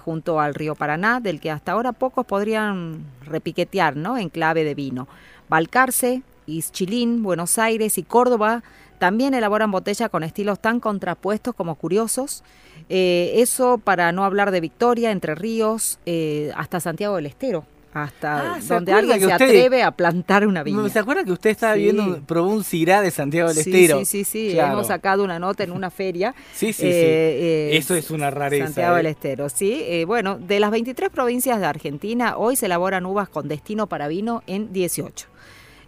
junto 0.00 0.40
al 0.40 0.54
río 0.54 0.74
Paraná, 0.74 1.20
del 1.20 1.38
que 1.38 1.50
hasta 1.50 1.72
ahora 1.72 1.92
pocos 1.92 2.24
podrían 2.24 3.04
repiquetear, 3.26 3.94
¿no? 3.94 4.16
En 4.16 4.30
clave 4.30 4.64
de 4.64 4.74
vino. 4.74 5.06
Balcarce, 5.50 6.22
Ischilín, 6.46 7.22
Buenos 7.22 7.58
Aires 7.58 7.98
y 7.98 8.02
Córdoba 8.02 8.62
también 8.98 9.34
elaboran 9.34 9.70
botella 9.70 10.08
con 10.08 10.22
estilos 10.22 10.58
tan 10.60 10.80
contrapuestos 10.80 11.54
como 11.54 11.74
curiosos. 11.76 12.42
Eh, 12.88 13.32
eso 13.36 13.78
para 13.78 14.12
no 14.12 14.24
hablar 14.24 14.50
de 14.50 14.60
Victoria, 14.60 15.10
Entre 15.10 15.34
Ríos, 15.34 15.98
eh, 16.06 16.52
hasta 16.56 16.80
Santiago 16.80 17.16
del 17.16 17.26
Estero, 17.26 17.64
hasta 17.94 18.56
Ah, 18.56 18.60
¿se 18.60 18.74
donde 18.74 18.92
alguien 18.92 19.18
se 19.18 19.26
usted- 19.26 19.34
atreve 19.46 19.82
a 19.82 19.90
plantar 19.90 20.46
una 20.46 20.62
viña. 20.62 20.86
¿Se 20.90 20.98
acuerda 20.98 21.24
que 21.24 21.32
usted 21.32 21.48
estaba 21.50 21.74
Sí. 21.74 21.80
viendo, 21.80 22.20
probó 22.26 22.50
un 22.50 22.62
cirá 22.62 23.00
de 23.00 23.10
Santiago 23.10 23.48
del 23.52 23.64
Sí, 23.64 23.70
Estero? 23.70 23.98
sí, 24.00 24.04
sí, 24.04 24.24
sí, 24.24 24.50
Claro. 24.52 24.74
hemos 24.74 24.88
sacado 24.88 25.24
una 25.24 25.38
nota 25.38 25.64
en 25.64 25.72
una 25.72 25.90
feria. 25.90 26.34
Sí, 26.54 26.74
sí, 26.74 26.82
sí. 26.82 26.86
Eh, 26.86 27.70
eh, 27.72 27.76
Eso 27.78 27.94
es 27.94 28.10
una 28.10 28.30
rareza. 28.30 28.66
Santiago 28.66 28.94
¿eh? 28.94 28.98
del 28.98 29.06
Estero, 29.06 29.48
sí. 29.48 29.82
Eh, 29.86 30.04
bueno, 30.04 30.36
de 30.38 30.60
las 30.60 30.70
23 30.70 31.08
provincias 31.10 31.58
de 31.58 31.66
Argentina, 31.66 32.36
hoy 32.36 32.56
se 32.56 32.66
elaboran 32.66 33.06
uvas 33.06 33.28
con 33.30 33.48
destino 33.48 33.86
para 33.86 34.06
vino 34.08 34.42
en 34.46 34.72
18. 34.74 35.28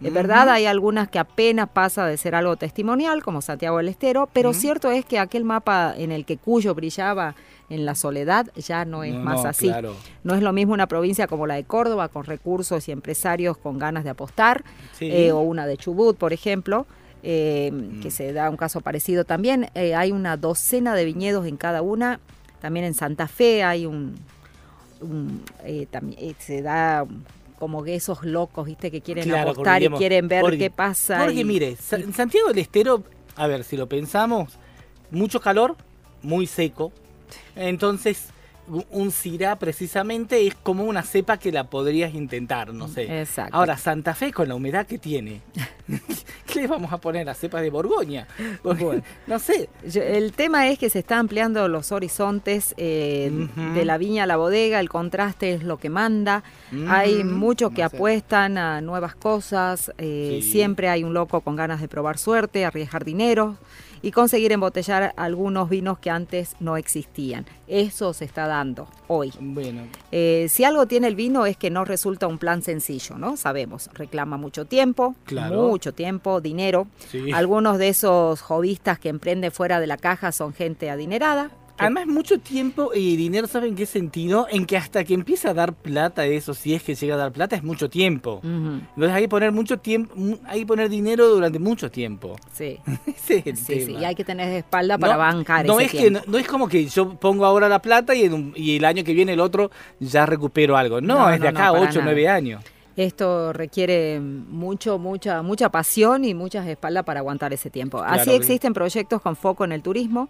Es 0.01 0.13
verdad, 0.13 0.49
hay 0.49 0.65
algunas 0.65 1.09
que 1.09 1.19
apenas 1.19 1.67
pasa 1.69 2.05
de 2.05 2.15
ser 2.17 2.33
algo 2.35 2.55
testimonial, 2.55 3.21
como 3.21 3.41
Santiago 3.41 3.77
del 3.77 3.89
Estero, 3.89 4.29
pero 4.31 4.53
cierto 4.53 4.91
es 4.91 5.03
que 5.05 5.19
aquel 5.19 5.43
mapa 5.43 5.93
en 5.97 6.11
el 6.13 6.25
que 6.25 6.37
Cuyo 6.37 6.73
brillaba 6.73 7.35
en 7.69 7.85
la 7.85 7.95
soledad 7.95 8.47
ya 8.55 8.85
no 8.85 9.03
es 9.03 9.13
No, 9.13 9.19
más 9.19 9.43
no, 9.43 9.49
así. 9.49 9.67
claro. 9.67 9.95
No 10.23 10.35
es 10.35 10.41
lo 10.41 10.53
mismo 10.53 10.73
una 10.73 10.87
provincia 10.87 11.27
como 11.27 11.45
la 11.47 11.55
de 11.55 11.65
Córdoba, 11.65 12.07
con 12.07 12.23
recursos 12.23 12.87
y 12.87 12.91
empresarios 12.93 13.57
con 13.57 13.77
ganas 13.77 14.03
de 14.05 14.09
apostar, 14.11 14.63
Sí. 14.97 15.09
eh, 15.11 15.31
o 15.33 15.41
una 15.41 15.67
de 15.67 15.75
Chubut, 15.77 16.17
por 16.17 16.31
ejemplo, 16.33 16.87
eh, 17.21 17.69
Mm. 17.73 17.99
que 18.01 18.09
se 18.09 18.31
da 18.31 18.49
un 18.49 18.55
caso 18.57 18.79
parecido 18.81 19.25
también. 19.25 19.69
Eh, 19.75 19.93
hay 19.95 20.11
una 20.13 20.37
docena 20.37 20.95
de 20.95 21.03
viñedos 21.05 21.45
en 21.45 21.57
cada 21.57 21.81
una. 21.81 22.19
También 22.61 22.85
en 22.85 22.93
Santa 22.93 23.27
Fe 23.27 23.63
hay 23.63 23.85
un... 23.85 24.15
un, 25.01 25.43
eh, 25.63 25.85
también, 25.91 26.35
se 26.39 26.61
da 26.61 27.05
como 27.59 27.85
esos 27.85 28.23
locos, 28.23 28.65
¿viste? 28.65 28.89
Que 28.89 29.01
quieren 29.01 29.25
Claro, 29.25 29.51
apostar 29.51 29.83
y 29.83 29.89
quieren 29.89 30.27
ver 30.27 30.41
porque- 30.41 30.57
qué 30.57 30.69
pasa. 30.71 31.19
Porque 31.19 31.41
y- 31.41 31.45
mire, 31.45 31.75
en 31.91 32.13
Santiago 32.13 32.47
del 32.47 32.59
Estero, 32.59 33.03
a 33.35 33.45
ver, 33.47 33.63
si 33.63 33.77
lo 33.77 33.87
pensamos, 33.87 34.57
mucho 35.11 35.39
calor, 35.41 35.75
muy 36.23 36.47
seco. 36.47 36.91
Entonces, 37.55 38.29
un 38.91 39.11
cirá 39.11 39.55
precisamente 39.57 40.45
es 40.47 40.55
como 40.55 40.83
una 40.83 41.03
cepa 41.03 41.37
que 41.37 41.51
la 41.51 41.65
podrías 41.65 42.13
intentar, 42.13 42.73
no 42.73 42.87
sé. 42.87 43.21
Exacto. 43.21 43.55
Ahora, 43.55 43.77
Santa 43.77 44.13
Fe 44.15 44.31
con 44.31 44.47
la 44.47 44.55
humedad 44.55 44.85
que 44.85 44.97
tiene, 44.97 45.41
¿qué 46.45 46.61
le 46.61 46.67
vamos 46.67 46.91
a 46.93 46.97
poner 46.97 47.27
a 47.29 47.33
cepa 47.33 47.61
de 47.61 47.69
Borgoña? 47.69 48.27
No 49.27 49.39
sé. 49.39 49.69
Yo- 49.87 50.01
el 50.03 50.33
tema 50.33 50.67
es 50.67 50.77
que 50.77 50.89
se 50.89 50.99
están 50.99 51.19
ampliando 51.19 51.67
los 51.67 51.91
horizontes 51.91 52.73
eh, 52.77 53.31
de 53.73 53.85
la 53.85 53.97
viña 53.97 54.23
a 54.23 54.27
la 54.27 54.37
bodega, 54.37 54.79
el 54.79 54.89
contraste 54.89 55.53
es 55.53 55.63
lo 55.63 55.77
que 55.77 55.89
manda. 55.89 56.43
Hay 56.87 57.23
muchos 57.23 57.71
que 57.71 57.81
no 57.83 57.89
sé. 57.89 57.95
apuestan 57.95 58.57
a 58.57 58.81
nuevas 58.81 59.15
cosas, 59.15 59.91
eh, 59.97 60.39
Sí. 60.41 60.51
siempre 60.51 60.89
hay 60.89 61.03
un 61.03 61.13
loco 61.13 61.41
con 61.41 61.55
ganas 61.55 61.81
de 61.81 61.87
probar 61.87 62.17
suerte, 62.17 62.65
arriesgar 62.65 63.03
dinero 63.05 63.57
y 64.01 64.11
conseguir 64.11 64.51
embotellar 64.53 65.13
algunos 65.17 65.69
vinos 65.69 65.99
que 65.99 66.09
antes 66.09 66.55
no 66.59 66.77
existían. 66.77 67.45
Eso 67.67 68.13
se 68.13 68.25
está 68.25 68.47
dando 68.47 68.58
hoy. 69.07 69.31
Bueno, 69.39 69.83
Eh, 70.11 70.47
si 70.49 70.63
algo 70.63 70.85
tiene 70.87 71.07
el 71.07 71.15
vino 71.15 71.45
es 71.45 71.57
que 71.57 71.69
no 71.69 71.85
resulta 71.85 72.27
un 72.27 72.37
plan 72.37 72.61
sencillo, 72.61 73.17
¿no? 73.17 73.37
Sabemos, 73.37 73.89
reclama 73.93 74.37
mucho 74.37 74.65
tiempo, 74.65 75.15
Claro. 75.25 75.67
mucho 75.69 75.93
tiempo, 75.93 76.41
dinero. 76.41 76.87
sí. 77.09 77.31
Algunos 77.33 77.77
de 77.77 77.89
esos 77.89 78.41
hobbyistas 78.41 78.99
que 78.99 79.09
emprenden 79.09 79.51
fuera 79.51 79.79
de 79.79 79.87
la 79.87 79.97
caja 79.97 80.31
son 80.31 80.53
gente 80.53 80.89
adinerada. 80.89 81.51
Además, 81.79 82.07
mucho 82.07 82.39
tiempo 82.39 82.91
y 82.93 83.15
dinero, 83.15 83.47
¿saben 83.47 83.75
qué 83.75 83.85
sentido? 83.85 84.47
En 84.49 84.65
que 84.65 84.77
hasta 84.77 85.03
que 85.03 85.13
empieza 85.13 85.51
a 85.51 85.53
dar 85.53 85.73
plata 85.73 86.25
eso, 86.25 86.53
si 86.53 86.73
es 86.73 86.83
que 86.83 86.95
llega 86.95 87.15
a 87.15 87.17
dar 87.17 87.31
plata, 87.31 87.55
es 87.55 87.63
mucho 87.63 87.89
tiempo. 87.89 88.39
Entonces 88.43 89.11
hay 89.11 89.23
que 89.23 89.29
poner 89.29 89.51
mucho 89.51 89.77
tiempo, 89.79 90.13
hay 90.45 90.61
que 90.61 90.65
poner 90.65 90.89
dinero 90.89 91.27
durante 91.29 91.59
mucho 91.59 91.89
tiempo. 91.89 92.35
sí, 92.53 92.77
Ese 93.07 93.37
es 93.39 93.47
el 93.47 93.57
sí, 93.57 93.81
sí, 93.85 93.91
y 93.99 94.03
hay 94.05 94.15
que 94.15 94.23
tener 94.23 94.49
espalda 94.53 94.97
para 94.97 95.13
No- 95.13 95.19
bancar 95.19 95.65
no 95.65 95.79
ese 95.79 95.97
es 95.97 96.03
que 96.03 96.11
no, 96.11 96.21
no 96.27 96.37
es 96.37 96.47
como 96.47 96.67
que 96.67 96.85
yo 96.87 97.15
pongo 97.15 97.45
ahora 97.45 97.69
la 97.69 97.81
plata 97.81 98.13
y, 98.15 98.23
en 98.23 98.33
un- 98.33 98.53
y 98.55 98.77
el 98.77 98.85
año 98.85 99.03
que 99.03 99.13
viene 99.13 99.33
el 99.33 99.39
otro 99.39 99.71
ya 99.99 100.25
recupero 100.25 100.75
algo. 100.77 101.01
No, 101.01 101.29
es 101.29 101.39
de 101.39 101.47
acá 101.47 101.71
para 101.71 101.71
8 101.73 101.81
o 101.81 101.85
nada. 102.01 102.03
9 102.05 102.27
años. 102.29 102.63
Esto 103.05 103.53
requiere 103.53 104.19
mucho, 104.19 104.99
mucha, 104.99 105.41
mucha 105.41 105.69
pasión 105.69 106.25
y 106.25 106.33
muchas 106.33 106.67
espaldas 106.67 107.05
para 107.05 107.21
aguantar 107.21 107.53
ese 107.53 107.69
tiempo. 107.69 107.99
Claro 107.99 108.21
Así 108.21 108.31
existen 108.31 108.73
proyectos 108.73 109.21
con 109.21 109.35
foco 109.37 109.63
en 109.63 109.71
el 109.71 109.81
turismo. 109.81 110.27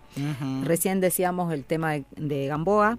Recién 0.64 1.00
decíamos 1.02 1.52
el 1.54 1.64
tema 1.66 1.94
de, 1.94 2.04
de 2.16 2.46
Gamboa. 2.48 2.98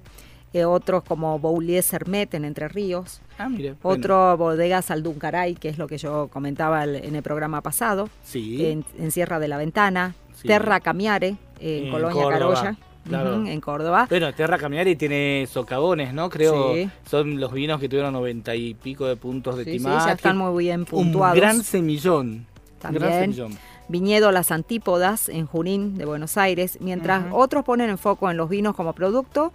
eh, 0.53 0.65
otros 0.65 1.05
como 1.05 1.39
Boulier 1.39 1.83
Sermet 1.85 2.35
en 2.35 2.45
Entre 2.45 2.67
Ríos. 2.67 3.21
Ah, 3.39 3.49
mire. 3.49 3.77
bueno. 3.81 3.99
Otro 4.01 4.37
bodega 4.37 4.83
Salduncaray, 4.83 5.55
que 5.55 5.69
es 5.69 5.79
lo 5.79 5.87
que 5.87 5.97
yo 5.99 6.27
comentaba 6.33 6.83
el- 6.83 6.97
en 6.97 7.15
el 7.15 7.23
programa 7.23 7.61
pasado. 7.61 8.09
Sí. 8.25 8.67
En, 8.67 8.85
en 8.99 9.13
Sierra 9.13 9.39
de 9.39 9.47
la 9.47 9.57
Ventana. 9.59 10.17
Sí. 10.35 10.49
Terra 10.49 10.81
Camiare, 10.81 11.37
en, 11.61 11.85
En 11.85 11.91
Colonia 11.93 12.23
Córdoba, 12.25 12.55
Carolla. 12.55 12.77
Claro. 13.09 13.45
en 13.47 13.61
Córdoba. 13.61 14.07
Bueno, 14.09 14.33
Terra 14.35 14.59
Caminari 14.59 14.97
tiene 14.97 15.47
socavones, 15.51 16.13
¿no? 16.15 16.29
Creo 16.31 16.75
Sí. 16.75 16.91
son 17.09 17.41
los 17.41 17.53
vinos 17.53 17.81
que 17.81 17.89
tuvieron 17.89 18.13
noventa 18.13 18.55
y 18.55 18.75
pico 18.75 19.07
de 19.07 19.17
puntos 19.17 19.57
de 19.57 19.65
Sí, 19.65 19.79
sí, 19.79 19.85
ya 19.85 20.13
están 20.13 20.37
muy 20.37 20.63
bien 20.65 20.81
Un 20.81 20.85
puntuados. 20.87 21.37
gran 21.37 21.63
semillón. 21.63 22.47
También. 22.81 23.03
Gran 23.05 23.21
semillón. 23.21 23.59
Viñedo 23.89 24.31
Las 24.31 24.53
Antípodas 24.53 25.29
en 25.29 25.47
Junín 25.47 25.99
de 25.99 26.05
Buenos 26.05 26.37
Aires, 26.39 26.79
mientras 26.81 27.25
otros 27.33 27.65
ponen 27.65 27.91
en 27.91 27.99
foco 27.99 28.31
en 28.31 28.37
los 28.37 28.49
vinos 28.49 28.77
como 28.77 28.93
producto. 28.93 29.53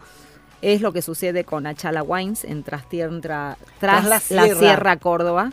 Es 0.62 0.82
lo 0.82 0.92
que 0.94 1.02
sucede 1.02 1.44
con 1.44 1.68
Achala 1.68 2.02
Wines 2.04 2.44
en 2.44 2.64
Trastierra, 2.64 3.58
tras, 3.80 4.02
Tras 4.02 4.04
la 4.04 4.10
la, 4.10 4.20
Sierra. 4.20 4.56
Sierra. 4.60 4.98
Córdoba. 4.98 5.52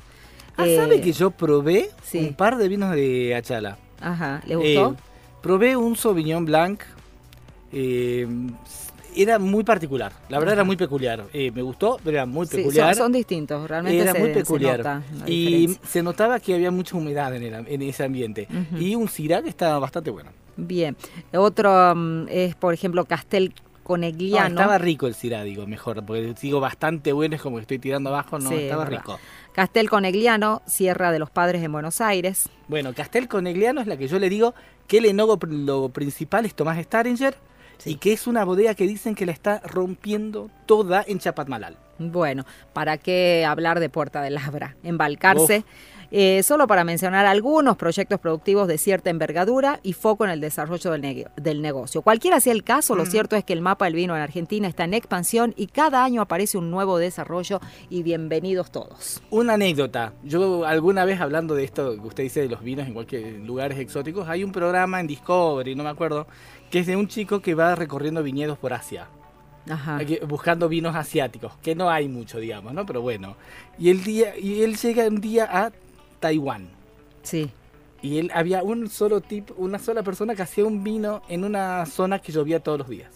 Ah, 0.57 0.67
Eh, 0.67 0.77
¿sabe 0.77 1.01
que 1.01 1.13
yo 1.13 1.31
probé 1.31 1.91
sí. 2.03 2.19
un 2.19 2.35
par 2.35 2.57
de 2.57 2.69
vinos 2.69 2.95
de 2.95 3.35
Achala? 3.35 3.79
Ajá, 4.01 4.43
¿le 4.47 4.57
gustó? 4.57 4.93
Eh, 4.93 5.03
probé 5.43 5.77
un 5.77 5.95
Sauvignon 5.97 6.45
Blanc. 6.45 6.81
Eh, 7.73 8.27
era 9.15 9.39
muy 9.39 9.63
particular. 9.63 10.13
La 10.31 10.39
verdad 10.39 10.55
era 10.55 10.65
muy 10.65 10.77
peculiar. 10.77 11.25
Eh, 11.33 11.51
me 11.51 11.61
gustó, 11.63 11.99
pero 12.03 12.17
era 12.17 12.27
muy 12.27 12.47
Sí, 12.47 12.57
peculiar. 12.57 12.95
son, 12.95 13.05
son 13.05 13.13
distintos, 13.13 13.69
realmente 13.69 14.01
era 14.03 14.13
se, 14.13 14.19
muy 14.19 14.29
se 14.29 14.35
peculiar. 14.35 14.79
nota 14.79 15.03
y 15.27 15.69
se 15.87 16.03
notaba 16.03 16.41
que 16.41 16.55
había 16.55 16.71
mucha 16.71 16.97
humedad 16.97 17.35
en, 17.37 17.43
el- 17.43 17.69
en 17.69 17.83
ese 17.83 18.05
ambiente. 18.05 18.49
Y 18.79 18.95
un 18.95 19.09
Syrah 19.09 19.43
que 19.43 19.51
estaba 19.51 19.79
bastante 19.79 20.11
bueno. 20.11 20.31
Bien. 20.57 20.97
Otro 21.35 21.95
mm, 21.95 22.27
es, 22.31 22.55
por 22.55 22.73
ejemplo, 22.75 23.05
Castel 23.05 23.53
No, 23.55 23.83
Conegliano. 23.83 24.49
estaba 24.49 24.79
rico 24.79 25.07
el 25.07 25.15
Syrah, 25.15 25.43
digo, 25.45 25.67
mejor. 25.67 26.03
Porque 26.07 26.35
digo 26.41 26.61
bastante 26.61 27.13
bueno, 27.13 27.37
es 27.37 27.43
como 27.43 27.57
que 27.57 27.63
estoy 27.63 27.79
tirando 27.79 28.09
abajo. 28.11 28.39
No, 28.39 28.49
Sí, 28.49 28.55
estaba 28.57 28.85
verdad. 28.85 29.01
rico. 29.01 29.19
Castel 29.53 29.91
Conegliano, 29.91 30.63
Sierra 30.67 31.13
de 31.13 31.19
los 31.19 31.29
Padres 31.31 31.63
en 31.63 31.71
Buenos 31.73 32.01
Aires. 32.01 32.49
Bueno, 32.69 32.95
Castel 32.95 33.29
Conegliano 33.29 33.83
es 33.83 33.87
la 33.87 33.99
que 33.99 34.09
yo 34.09 34.19
le 34.19 34.31
digo 34.31 34.55
que 34.87 34.99
el 34.99 35.05
enólogo 35.07 35.39
lo 35.47 35.91
principal 35.91 36.47
es 36.47 36.55
Tomás 36.55 36.79
Staringer 36.79 37.35
y 37.85 37.97
que 37.97 38.13
es 38.13 38.27
una 38.27 38.45
bodega 38.45 38.75
que 38.75 38.87
dicen 38.87 39.15
que 39.15 39.27
la 39.27 39.33
está 39.33 39.61
rompiendo 39.61 40.51
toda 40.67 41.05
en 41.07 41.19
Chapatmalal. 41.19 41.77
Bueno, 41.99 42.45
¿para 42.73 42.99
qué 42.99 43.45
hablar 43.47 43.81
de 43.81 43.89
Puerta 43.89 44.23
de 44.23 44.31
Labra? 44.31 44.77
Embalcarse. 44.83 45.65
Eh, 46.15 46.43
solo 46.43 46.67
para 46.67 46.85
mencionar 46.85 47.25
algunos 47.25 47.79
proyectos 47.79 48.21
productivos 48.21 48.69
de 48.69 48.77
cierta 48.77 49.09
envergadura 49.09 49.81
y 49.83 49.95
foco 49.95 50.27
en 50.27 50.31
el 50.31 50.43
desarrollo 50.43 50.91
del, 50.91 51.03
neg- 51.03 51.35
del 51.37 51.63
negocio. 51.63 52.03
Cualquiera 52.03 52.39
sea 52.39 52.53
el 52.53 52.65
caso, 52.65 52.95
lo 52.95 53.07
cierto 53.07 53.35
es 53.35 53.45
que 53.45 53.55
el 53.55 53.63
mapa 53.63 53.87
del 53.87 53.95
vino 53.95 54.15
en 54.15 54.21
Argentina 54.21 54.69
está 54.69 54.85
en 54.85 54.93
expansión 54.93 55.55
y 55.57 55.69
cada 55.69 56.05
año 56.05 56.21
aparece 56.21 56.59
un 56.59 56.71
nuevo 56.71 56.99
desarrollo 56.99 57.61
y 57.89 58.03
bienvenidos 58.03 58.71
todos. 58.71 59.23
Una 59.31 59.55
anécdota. 59.55 60.13
Yo 60.23 60.67
alguna 60.67 61.07
vez 61.07 61.19
hablando 61.19 61.55
de 61.55 61.65
esto 61.65 61.95
que 61.95 62.07
usted 62.07 62.25
dice 62.25 62.43
de 62.43 62.49
los 62.51 62.63
vinos 62.63 62.87
en 62.87 62.93
cualquier 62.93 63.41
lugares 63.41 63.79
exóticos, 63.79 64.29
hay 64.29 64.45
un 64.45 64.53
programa 64.53 65.01
en 65.01 65.07
Discovery, 65.07 65.75
no 65.75 65.83
me 65.83 65.89
acuerdo, 65.89 66.27
que 66.71 66.81
es 66.81 66.87
de 66.87 66.95
un 66.95 67.09
chico 67.09 67.41
que 67.41 67.55
va 67.55 67.75
recorriendo 67.75 68.23
viñedos 68.23 68.59
por 68.59 68.75
Asia. 68.75 69.07
Ajá. 69.67 69.99
Buscando 70.27 70.69
vinos 70.69 70.95
asiáticos, 70.95 71.53
que 71.63 71.75
no 71.75 71.89
hay 71.89 72.09
mucho, 72.09 72.39
digamos, 72.39 72.75
¿no? 72.75 72.85
Pero 72.85 73.01
bueno. 73.01 73.37
Y 73.79 73.89
el 73.89 74.05
día 74.05 74.37
y 74.37 74.63
él 74.63 74.77
llega 74.77 75.07
un 75.07 75.21
día 75.21 75.49
a 75.51 75.73
Taiwán. 76.23 76.71
Sí. 77.23 77.51
Y 78.01 78.19
él 78.19 78.31
había 78.35 78.63
un 78.63 78.89
solo 78.89 79.21
tipo, 79.21 79.55
una 79.59 79.79
sola 79.79 80.03
persona 80.03 80.35
que 80.35 80.43
hacía 80.43 80.65
un 80.65 80.83
vino 80.83 81.23
en 81.29 81.45
una 81.45 81.85
zona 81.85 82.21
que 82.21 82.33
llovía 82.33 82.61
todos 82.61 82.79
los 82.79 82.89
días. 82.89 83.13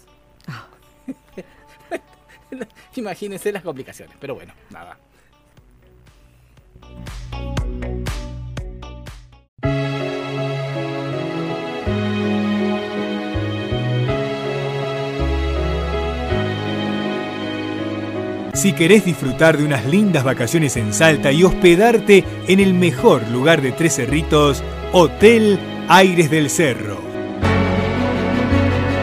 Ah. 0.46 0.66
Imagínense 2.94 3.52
las 3.52 3.62
complicaciones, 3.62 4.16
pero 4.20 4.34
bueno, 4.34 4.52
nada. 4.70 4.98
Si 18.56 18.72
querés 18.72 19.04
disfrutar 19.04 19.58
de 19.58 19.64
unas 19.64 19.84
lindas 19.84 20.24
vacaciones 20.24 20.78
en 20.78 20.94
Salta 20.94 21.30
y 21.30 21.44
hospedarte 21.44 22.24
en 22.48 22.58
el 22.58 22.72
mejor 22.72 23.28
lugar 23.28 23.60
de 23.60 23.70
Tres 23.70 23.96
Cerritos, 23.96 24.64
Hotel 24.92 25.60
Aires 25.88 26.30
del 26.30 26.48
Cerro. 26.48 26.98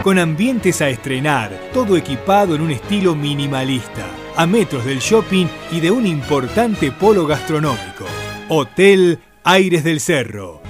Con 0.02 0.18
ambientes 0.18 0.82
a 0.82 0.88
estrenar, 0.88 1.52
todo 1.72 1.96
equipado 1.96 2.56
en 2.56 2.62
un 2.62 2.72
estilo 2.72 3.14
minimalista, 3.14 4.08
a 4.34 4.44
metros 4.44 4.84
del 4.84 4.98
shopping 4.98 5.46
y 5.70 5.78
de 5.78 5.92
un 5.92 6.04
importante 6.04 6.90
polo 6.90 7.24
gastronómico. 7.24 8.06
Hotel 8.48 9.20
Aires 9.44 9.84
del 9.84 10.00
Cerro. 10.00 10.63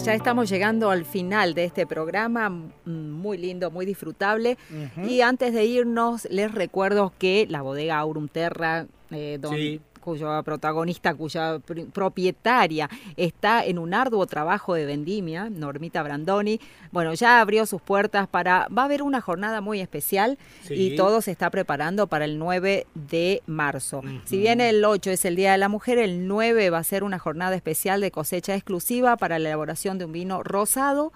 Ya 0.05 0.15
estamos 0.15 0.51
llegando 0.51 0.91
al 0.91 1.05
final 1.05 1.55
de 1.55 1.65
este 1.65 1.87
programa, 1.87 2.51
muy 2.85 3.39
lindo, 3.39 3.71
muy 3.71 3.87
disfrutable. 3.87 4.59
Y 5.07 5.21
antes 5.21 5.53
de 5.55 5.65
irnos, 5.65 6.27
les 6.31 6.53
recuerdo 6.53 7.13
que 7.19 7.47
la 7.49 7.63
bodega 7.63 7.99
Aurum 7.99 8.27
Terra, 8.27 8.87
eh, 9.13 9.39
donde 9.41 9.81
cuya 10.03 10.43
protagonista, 10.43 11.15
cuya 11.15 11.59
propietaria 11.93 12.91
está 13.17 13.65
en 13.65 13.79
un 13.79 13.95
arduo 13.95 14.27
trabajo 14.27 14.75
de 14.75 14.85
vendimia, 14.85 15.49
Normita 15.49 16.03
Brandoni. 16.03 16.61
Bueno, 16.91 17.15
ya 17.15 17.41
abrió 17.41 17.65
sus 17.65 17.81
puertas 17.81 18.29
para, 18.29 18.69
va 18.77 18.83
a 18.83 18.85
haber 18.85 19.03
una 19.03 19.23
jornada 19.23 19.63
muy 19.63 19.81
especial 19.81 20.37
y 20.69 20.97
todo 20.97 21.23
se 21.23 21.31
está 21.31 21.49
preparando 21.49 22.07
para 22.07 22.27
el 22.27 22.39
9 22.39 22.87
de 22.95 23.43
marzo. 23.47 24.03
Si 24.25 24.37
bien 24.37 24.61
el 24.61 24.85
8 24.85 25.11
es 25.11 25.25
el 25.25 25.37
Día 25.37 25.53
de 25.53 25.59
la 25.59 25.69
Mujer, 25.69 25.99
el 25.99 26.29
9 26.29 26.69
va 26.71 26.79
a 26.79 26.85
ser 26.85 27.05
una 27.05 27.19
jornada 27.19 27.57
especial 27.57 28.01
de 28.01 28.11
cosecha 28.11 28.55
exclusiva 28.55 29.17
para 29.17 29.39
la 29.39 29.49
elaboración 29.49 29.99
de 29.99 30.05
un 30.05 30.13
vino 30.13 30.43
rosado 30.43 31.13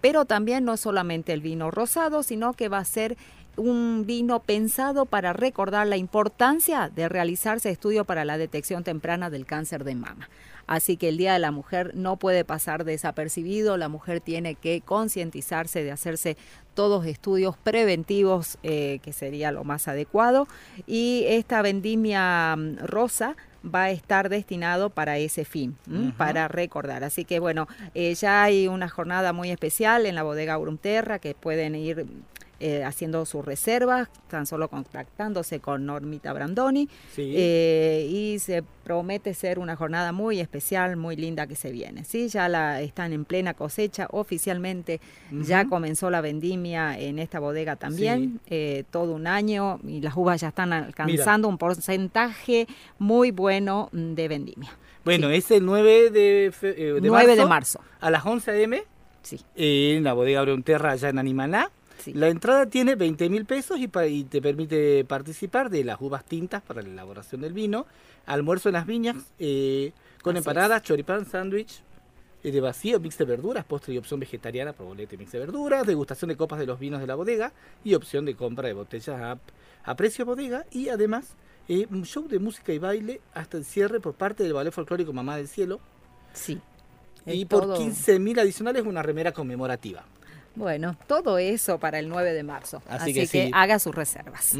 pero 0.00 0.24
también 0.24 0.64
no 0.64 0.76
solamente 0.76 1.32
el 1.32 1.40
vino 1.40 1.70
rosado, 1.72 2.22
sino 2.22 2.52
que 2.52 2.68
va 2.68 2.78
a 2.78 2.84
ser 2.84 3.16
un 3.56 4.04
vino 4.06 4.40
pensado 4.40 5.06
para 5.06 5.32
recordar 5.32 5.86
la 5.86 5.96
importancia 5.96 6.90
de 6.94 7.08
realizarse 7.08 7.70
estudio 7.70 8.04
para 8.04 8.24
la 8.24 8.38
detección 8.38 8.84
temprana 8.84 9.30
del 9.30 9.46
cáncer 9.46 9.84
de 9.84 9.94
mama. 9.94 10.28
Así 10.66 10.96
que 10.96 11.08
el 11.08 11.16
Día 11.16 11.32
de 11.32 11.38
la 11.38 11.52
Mujer 11.52 11.92
no 11.94 12.16
puede 12.16 12.44
pasar 12.44 12.84
desapercibido, 12.84 13.76
la 13.76 13.88
mujer 13.88 14.20
tiene 14.20 14.56
que 14.56 14.80
concientizarse 14.80 15.84
de 15.84 15.92
hacerse 15.92 16.36
todos 16.74 17.06
estudios 17.06 17.56
preventivos, 17.56 18.58
eh, 18.62 18.98
que 19.02 19.12
sería 19.12 19.52
lo 19.52 19.64
más 19.64 19.88
adecuado. 19.88 20.48
Y 20.86 21.24
esta 21.28 21.62
vendimia 21.62 22.56
mm, 22.56 22.78
rosa 22.84 23.36
va 23.64 23.84
a 23.84 23.90
estar 23.90 24.28
destinado 24.28 24.90
para 24.90 25.18
ese 25.18 25.44
fin, 25.44 25.76
para 26.16 26.46
recordar. 26.46 27.02
Así 27.02 27.24
que 27.24 27.40
bueno, 27.40 27.66
eh, 27.94 28.14
ya 28.14 28.44
hay 28.44 28.68
una 28.68 28.88
jornada 28.88 29.32
muy 29.32 29.50
especial 29.50 30.06
en 30.06 30.14
la 30.14 30.22
bodega 30.22 30.58
Urumterra 30.58 31.18
que 31.18 31.34
pueden 31.34 31.74
ir 31.74 32.06
eh, 32.58 32.84
haciendo 32.84 33.26
sus 33.26 33.44
reservas, 33.44 34.08
tan 34.28 34.46
solo 34.46 34.68
contactándose 34.68 35.60
con 35.60 35.84
Normita 35.84 36.32
Brandoni. 36.32 36.88
Eh, 37.18 38.08
y 38.10 38.38
se 38.38 38.62
promete 38.82 39.34
ser 39.34 39.58
una 39.58 39.76
jornada 39.76 40.12
muy 40.12 40.40
especial, 40.40 40.96
muy 40.96 41.16
linda 41.16 41.46
que 41.46 41.54
se 41.54 41.70
viene. 41.70 42.04
¿sí? 42.04 42.28
Ya 42.28 42.48
la, 42.48 42.80
están 42.80 43.12
en 43.12 43.26
plena 43.26 43.52
cosecha 43.52 44.08
oficialmente, 44.10 45.02
ya 45.30 45.66
comenzó 45.66 46.08
la 46.08 46.22
vendimia 46.22 46.98
en 46.98 47.18
esta 47.18 47.40
bodega 47.40 47.76
también, 47.76 48.40
eh, 48.46 48.84
todo 48.90 49.12
un 49.12 49.26
año, 49.26 49.78
y 49.86 50.00
las 50.00 50.16
uvas 50.16 50.40
ya 50.40 50.48
están 50.48 50.72
alcanzando 50.72 51.48
un 51.48 51.58
porcentaje 51.58 52.66
muy 52.98 53.32
bueno 53.32 53.90
de 53.92 54.28
vendimia. 54.28 54.70
Bueno, 55.04 55.28
es 55.28 55.50
el 55.50 55.64
9 55.64 56.10
de, 56.10 56.52
9 57.02 57.10
marzo, 57.10 57.36
de 57.36 57.46
marzo. 57.46 57.80
A 58.00 58.10
las 58.10 58.24
11 58.24 58.50
a.m. 58.50 58.82
Sí. 59.20 59.40
en 59.56 60.04
la 60.04 60.14
bodega 60.14 60.46
Terra 60.64 60.92
allá 60.92 61.10
en 61.10 61.18
La 62.12 62.28
entrada 62.28 62.66
tiene 62.66 62.94
20 62.94 63.28
mil 63.28 63.44
pesos 63.46 63.78
y, 63.78 63.88
te 64.24 64.42
permite 64.42 65.04
participar 65.04 65.70
de 65.70 65.84
las 65.84 66.00
uvas 66.00 66.24
tintas 66.24 66.62
para 66.62 66.82
la 66.82 66.88
elaboración 66.88 67.40
del 67.40 67.52
vino, 67.52 67.86
almuerzo 68.26 68.68
en 68.68 68.74
las 68.74 68.86
viñas, 68.86 69.16
eh, 69.38 69.92
con 70.22 70.36
empanadas, 70.36 70.82
choripán, 70.82 71.26
sándwich 71.26 71.82
eh, 72.42 72.52
de 72.52 72.60
vacío, 72.60 73.00
mix 73.00 73.18
de 73.18 73.24
verduras, 73.24 73.64
postre 73.64 73.94
y 73.94 73.98
opción 73.98 74.20
vegetariana, 74.20 74.72
probolete, 74.72 75.16
mix 75.16 75.32
de 75.32 75.40
verduras, 75.40 75.86
degustación 75.86 76.28
de 76.28 76.36
copas 76.36 76.58
de 76.58 76.66
los 76.66 76.78
vinos 76.78 77.00
de 77.00 77.06
la 77.06 77.14
bodega 77.14 77.52
y 77.82 77.94
opción 77.94 78.24
de 78.24 78.36
compra 78.36 78.68
de 78.68 78.74
botellas 78.74 79.38
a, 79.84 79.94
precio 79.96 80.24
bodega 80.24 80.64
y 80.70 80.88
además 80.88 81.34
eh, 81.68 81.86
un 81.90 82.04
show 82.04 82.28
de 82.28 82.38
música 82.38 82.72
y 82.72 82.78
baile 82.78 83.20
hasta 83.34 83.56
el 83.56 83.64
cierre 83.64 84.00
por 84.00 84.14
parte 84.14 84.42
del 84.42 84.52
ballet 84.52 84.72
folclórico 84.72 85.12
Mamá 85.12 85.36
del 85.36 85.48
Cielo. 85.48 85.80
Sí. 86.32 86.60
Y 87.24 87.44
por 87.46 87.76
15 87.76 88.20
mil 88.20 88.38
adicionales 88.38 88.84
una 88.84 89.02
remera 89.02 89.32
conmemorativa. 89.32 90.04
Bueno, 90.56 90.96
todo 91.06 91.36
eso 91.36 91.78
para 91.78 91.98
el 91.98 92.08
9 92.08 92.32
de 92.32 92.42
marzo. 92.42 92.82
Así, 92.88 93.12
que, 93.12 93.50
haga 93.52 93.78
sus 93.78 93.94
reservas. 93.94 94.56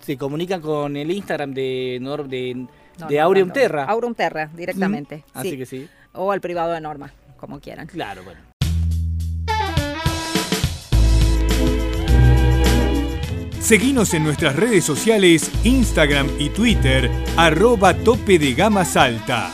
Se 0.00 0.18
comunican 0.18 0.60
con 0.60 0.96
el 0.96 1.10
Instagram 1.12 1.54
de, 1.54 1.98
Nor 2.00 2.28
de, 2.28 2.66
de 3.08 3.20
Aureum 3.20 3.50
Terra. 3.50 3.84
Aureum 3.84 4.14
Terra, 4.14 4.50
directamente. 4.52 5.24
Así 5.32 5.56
que 5.56 5.64
sí. 5.64 5.88
O 6.12 6.32
al 6.32 6.40
privado 6.40 6.72
de 6.72 6.80
Norma, 6.80 7.12
como 7.36 7.60
quieran. 7.60 7.86
Claro, 7.86 8.24
bueno. 8.24 8.40
Seguimos 13.60 14.14
en 14.14 14.22
nuestras 14.22 14.54
redes 14.54 14.84
sociales, 14.84 15.50
Instagram 15.64 16.28
y 16.38 16.50
Twitter, 16.50 17.10
arroba 17.36 17.94
tope 17.94 18.38
de 18.38 18.54
gama 18.54 18.84
salta. 18.84 19.52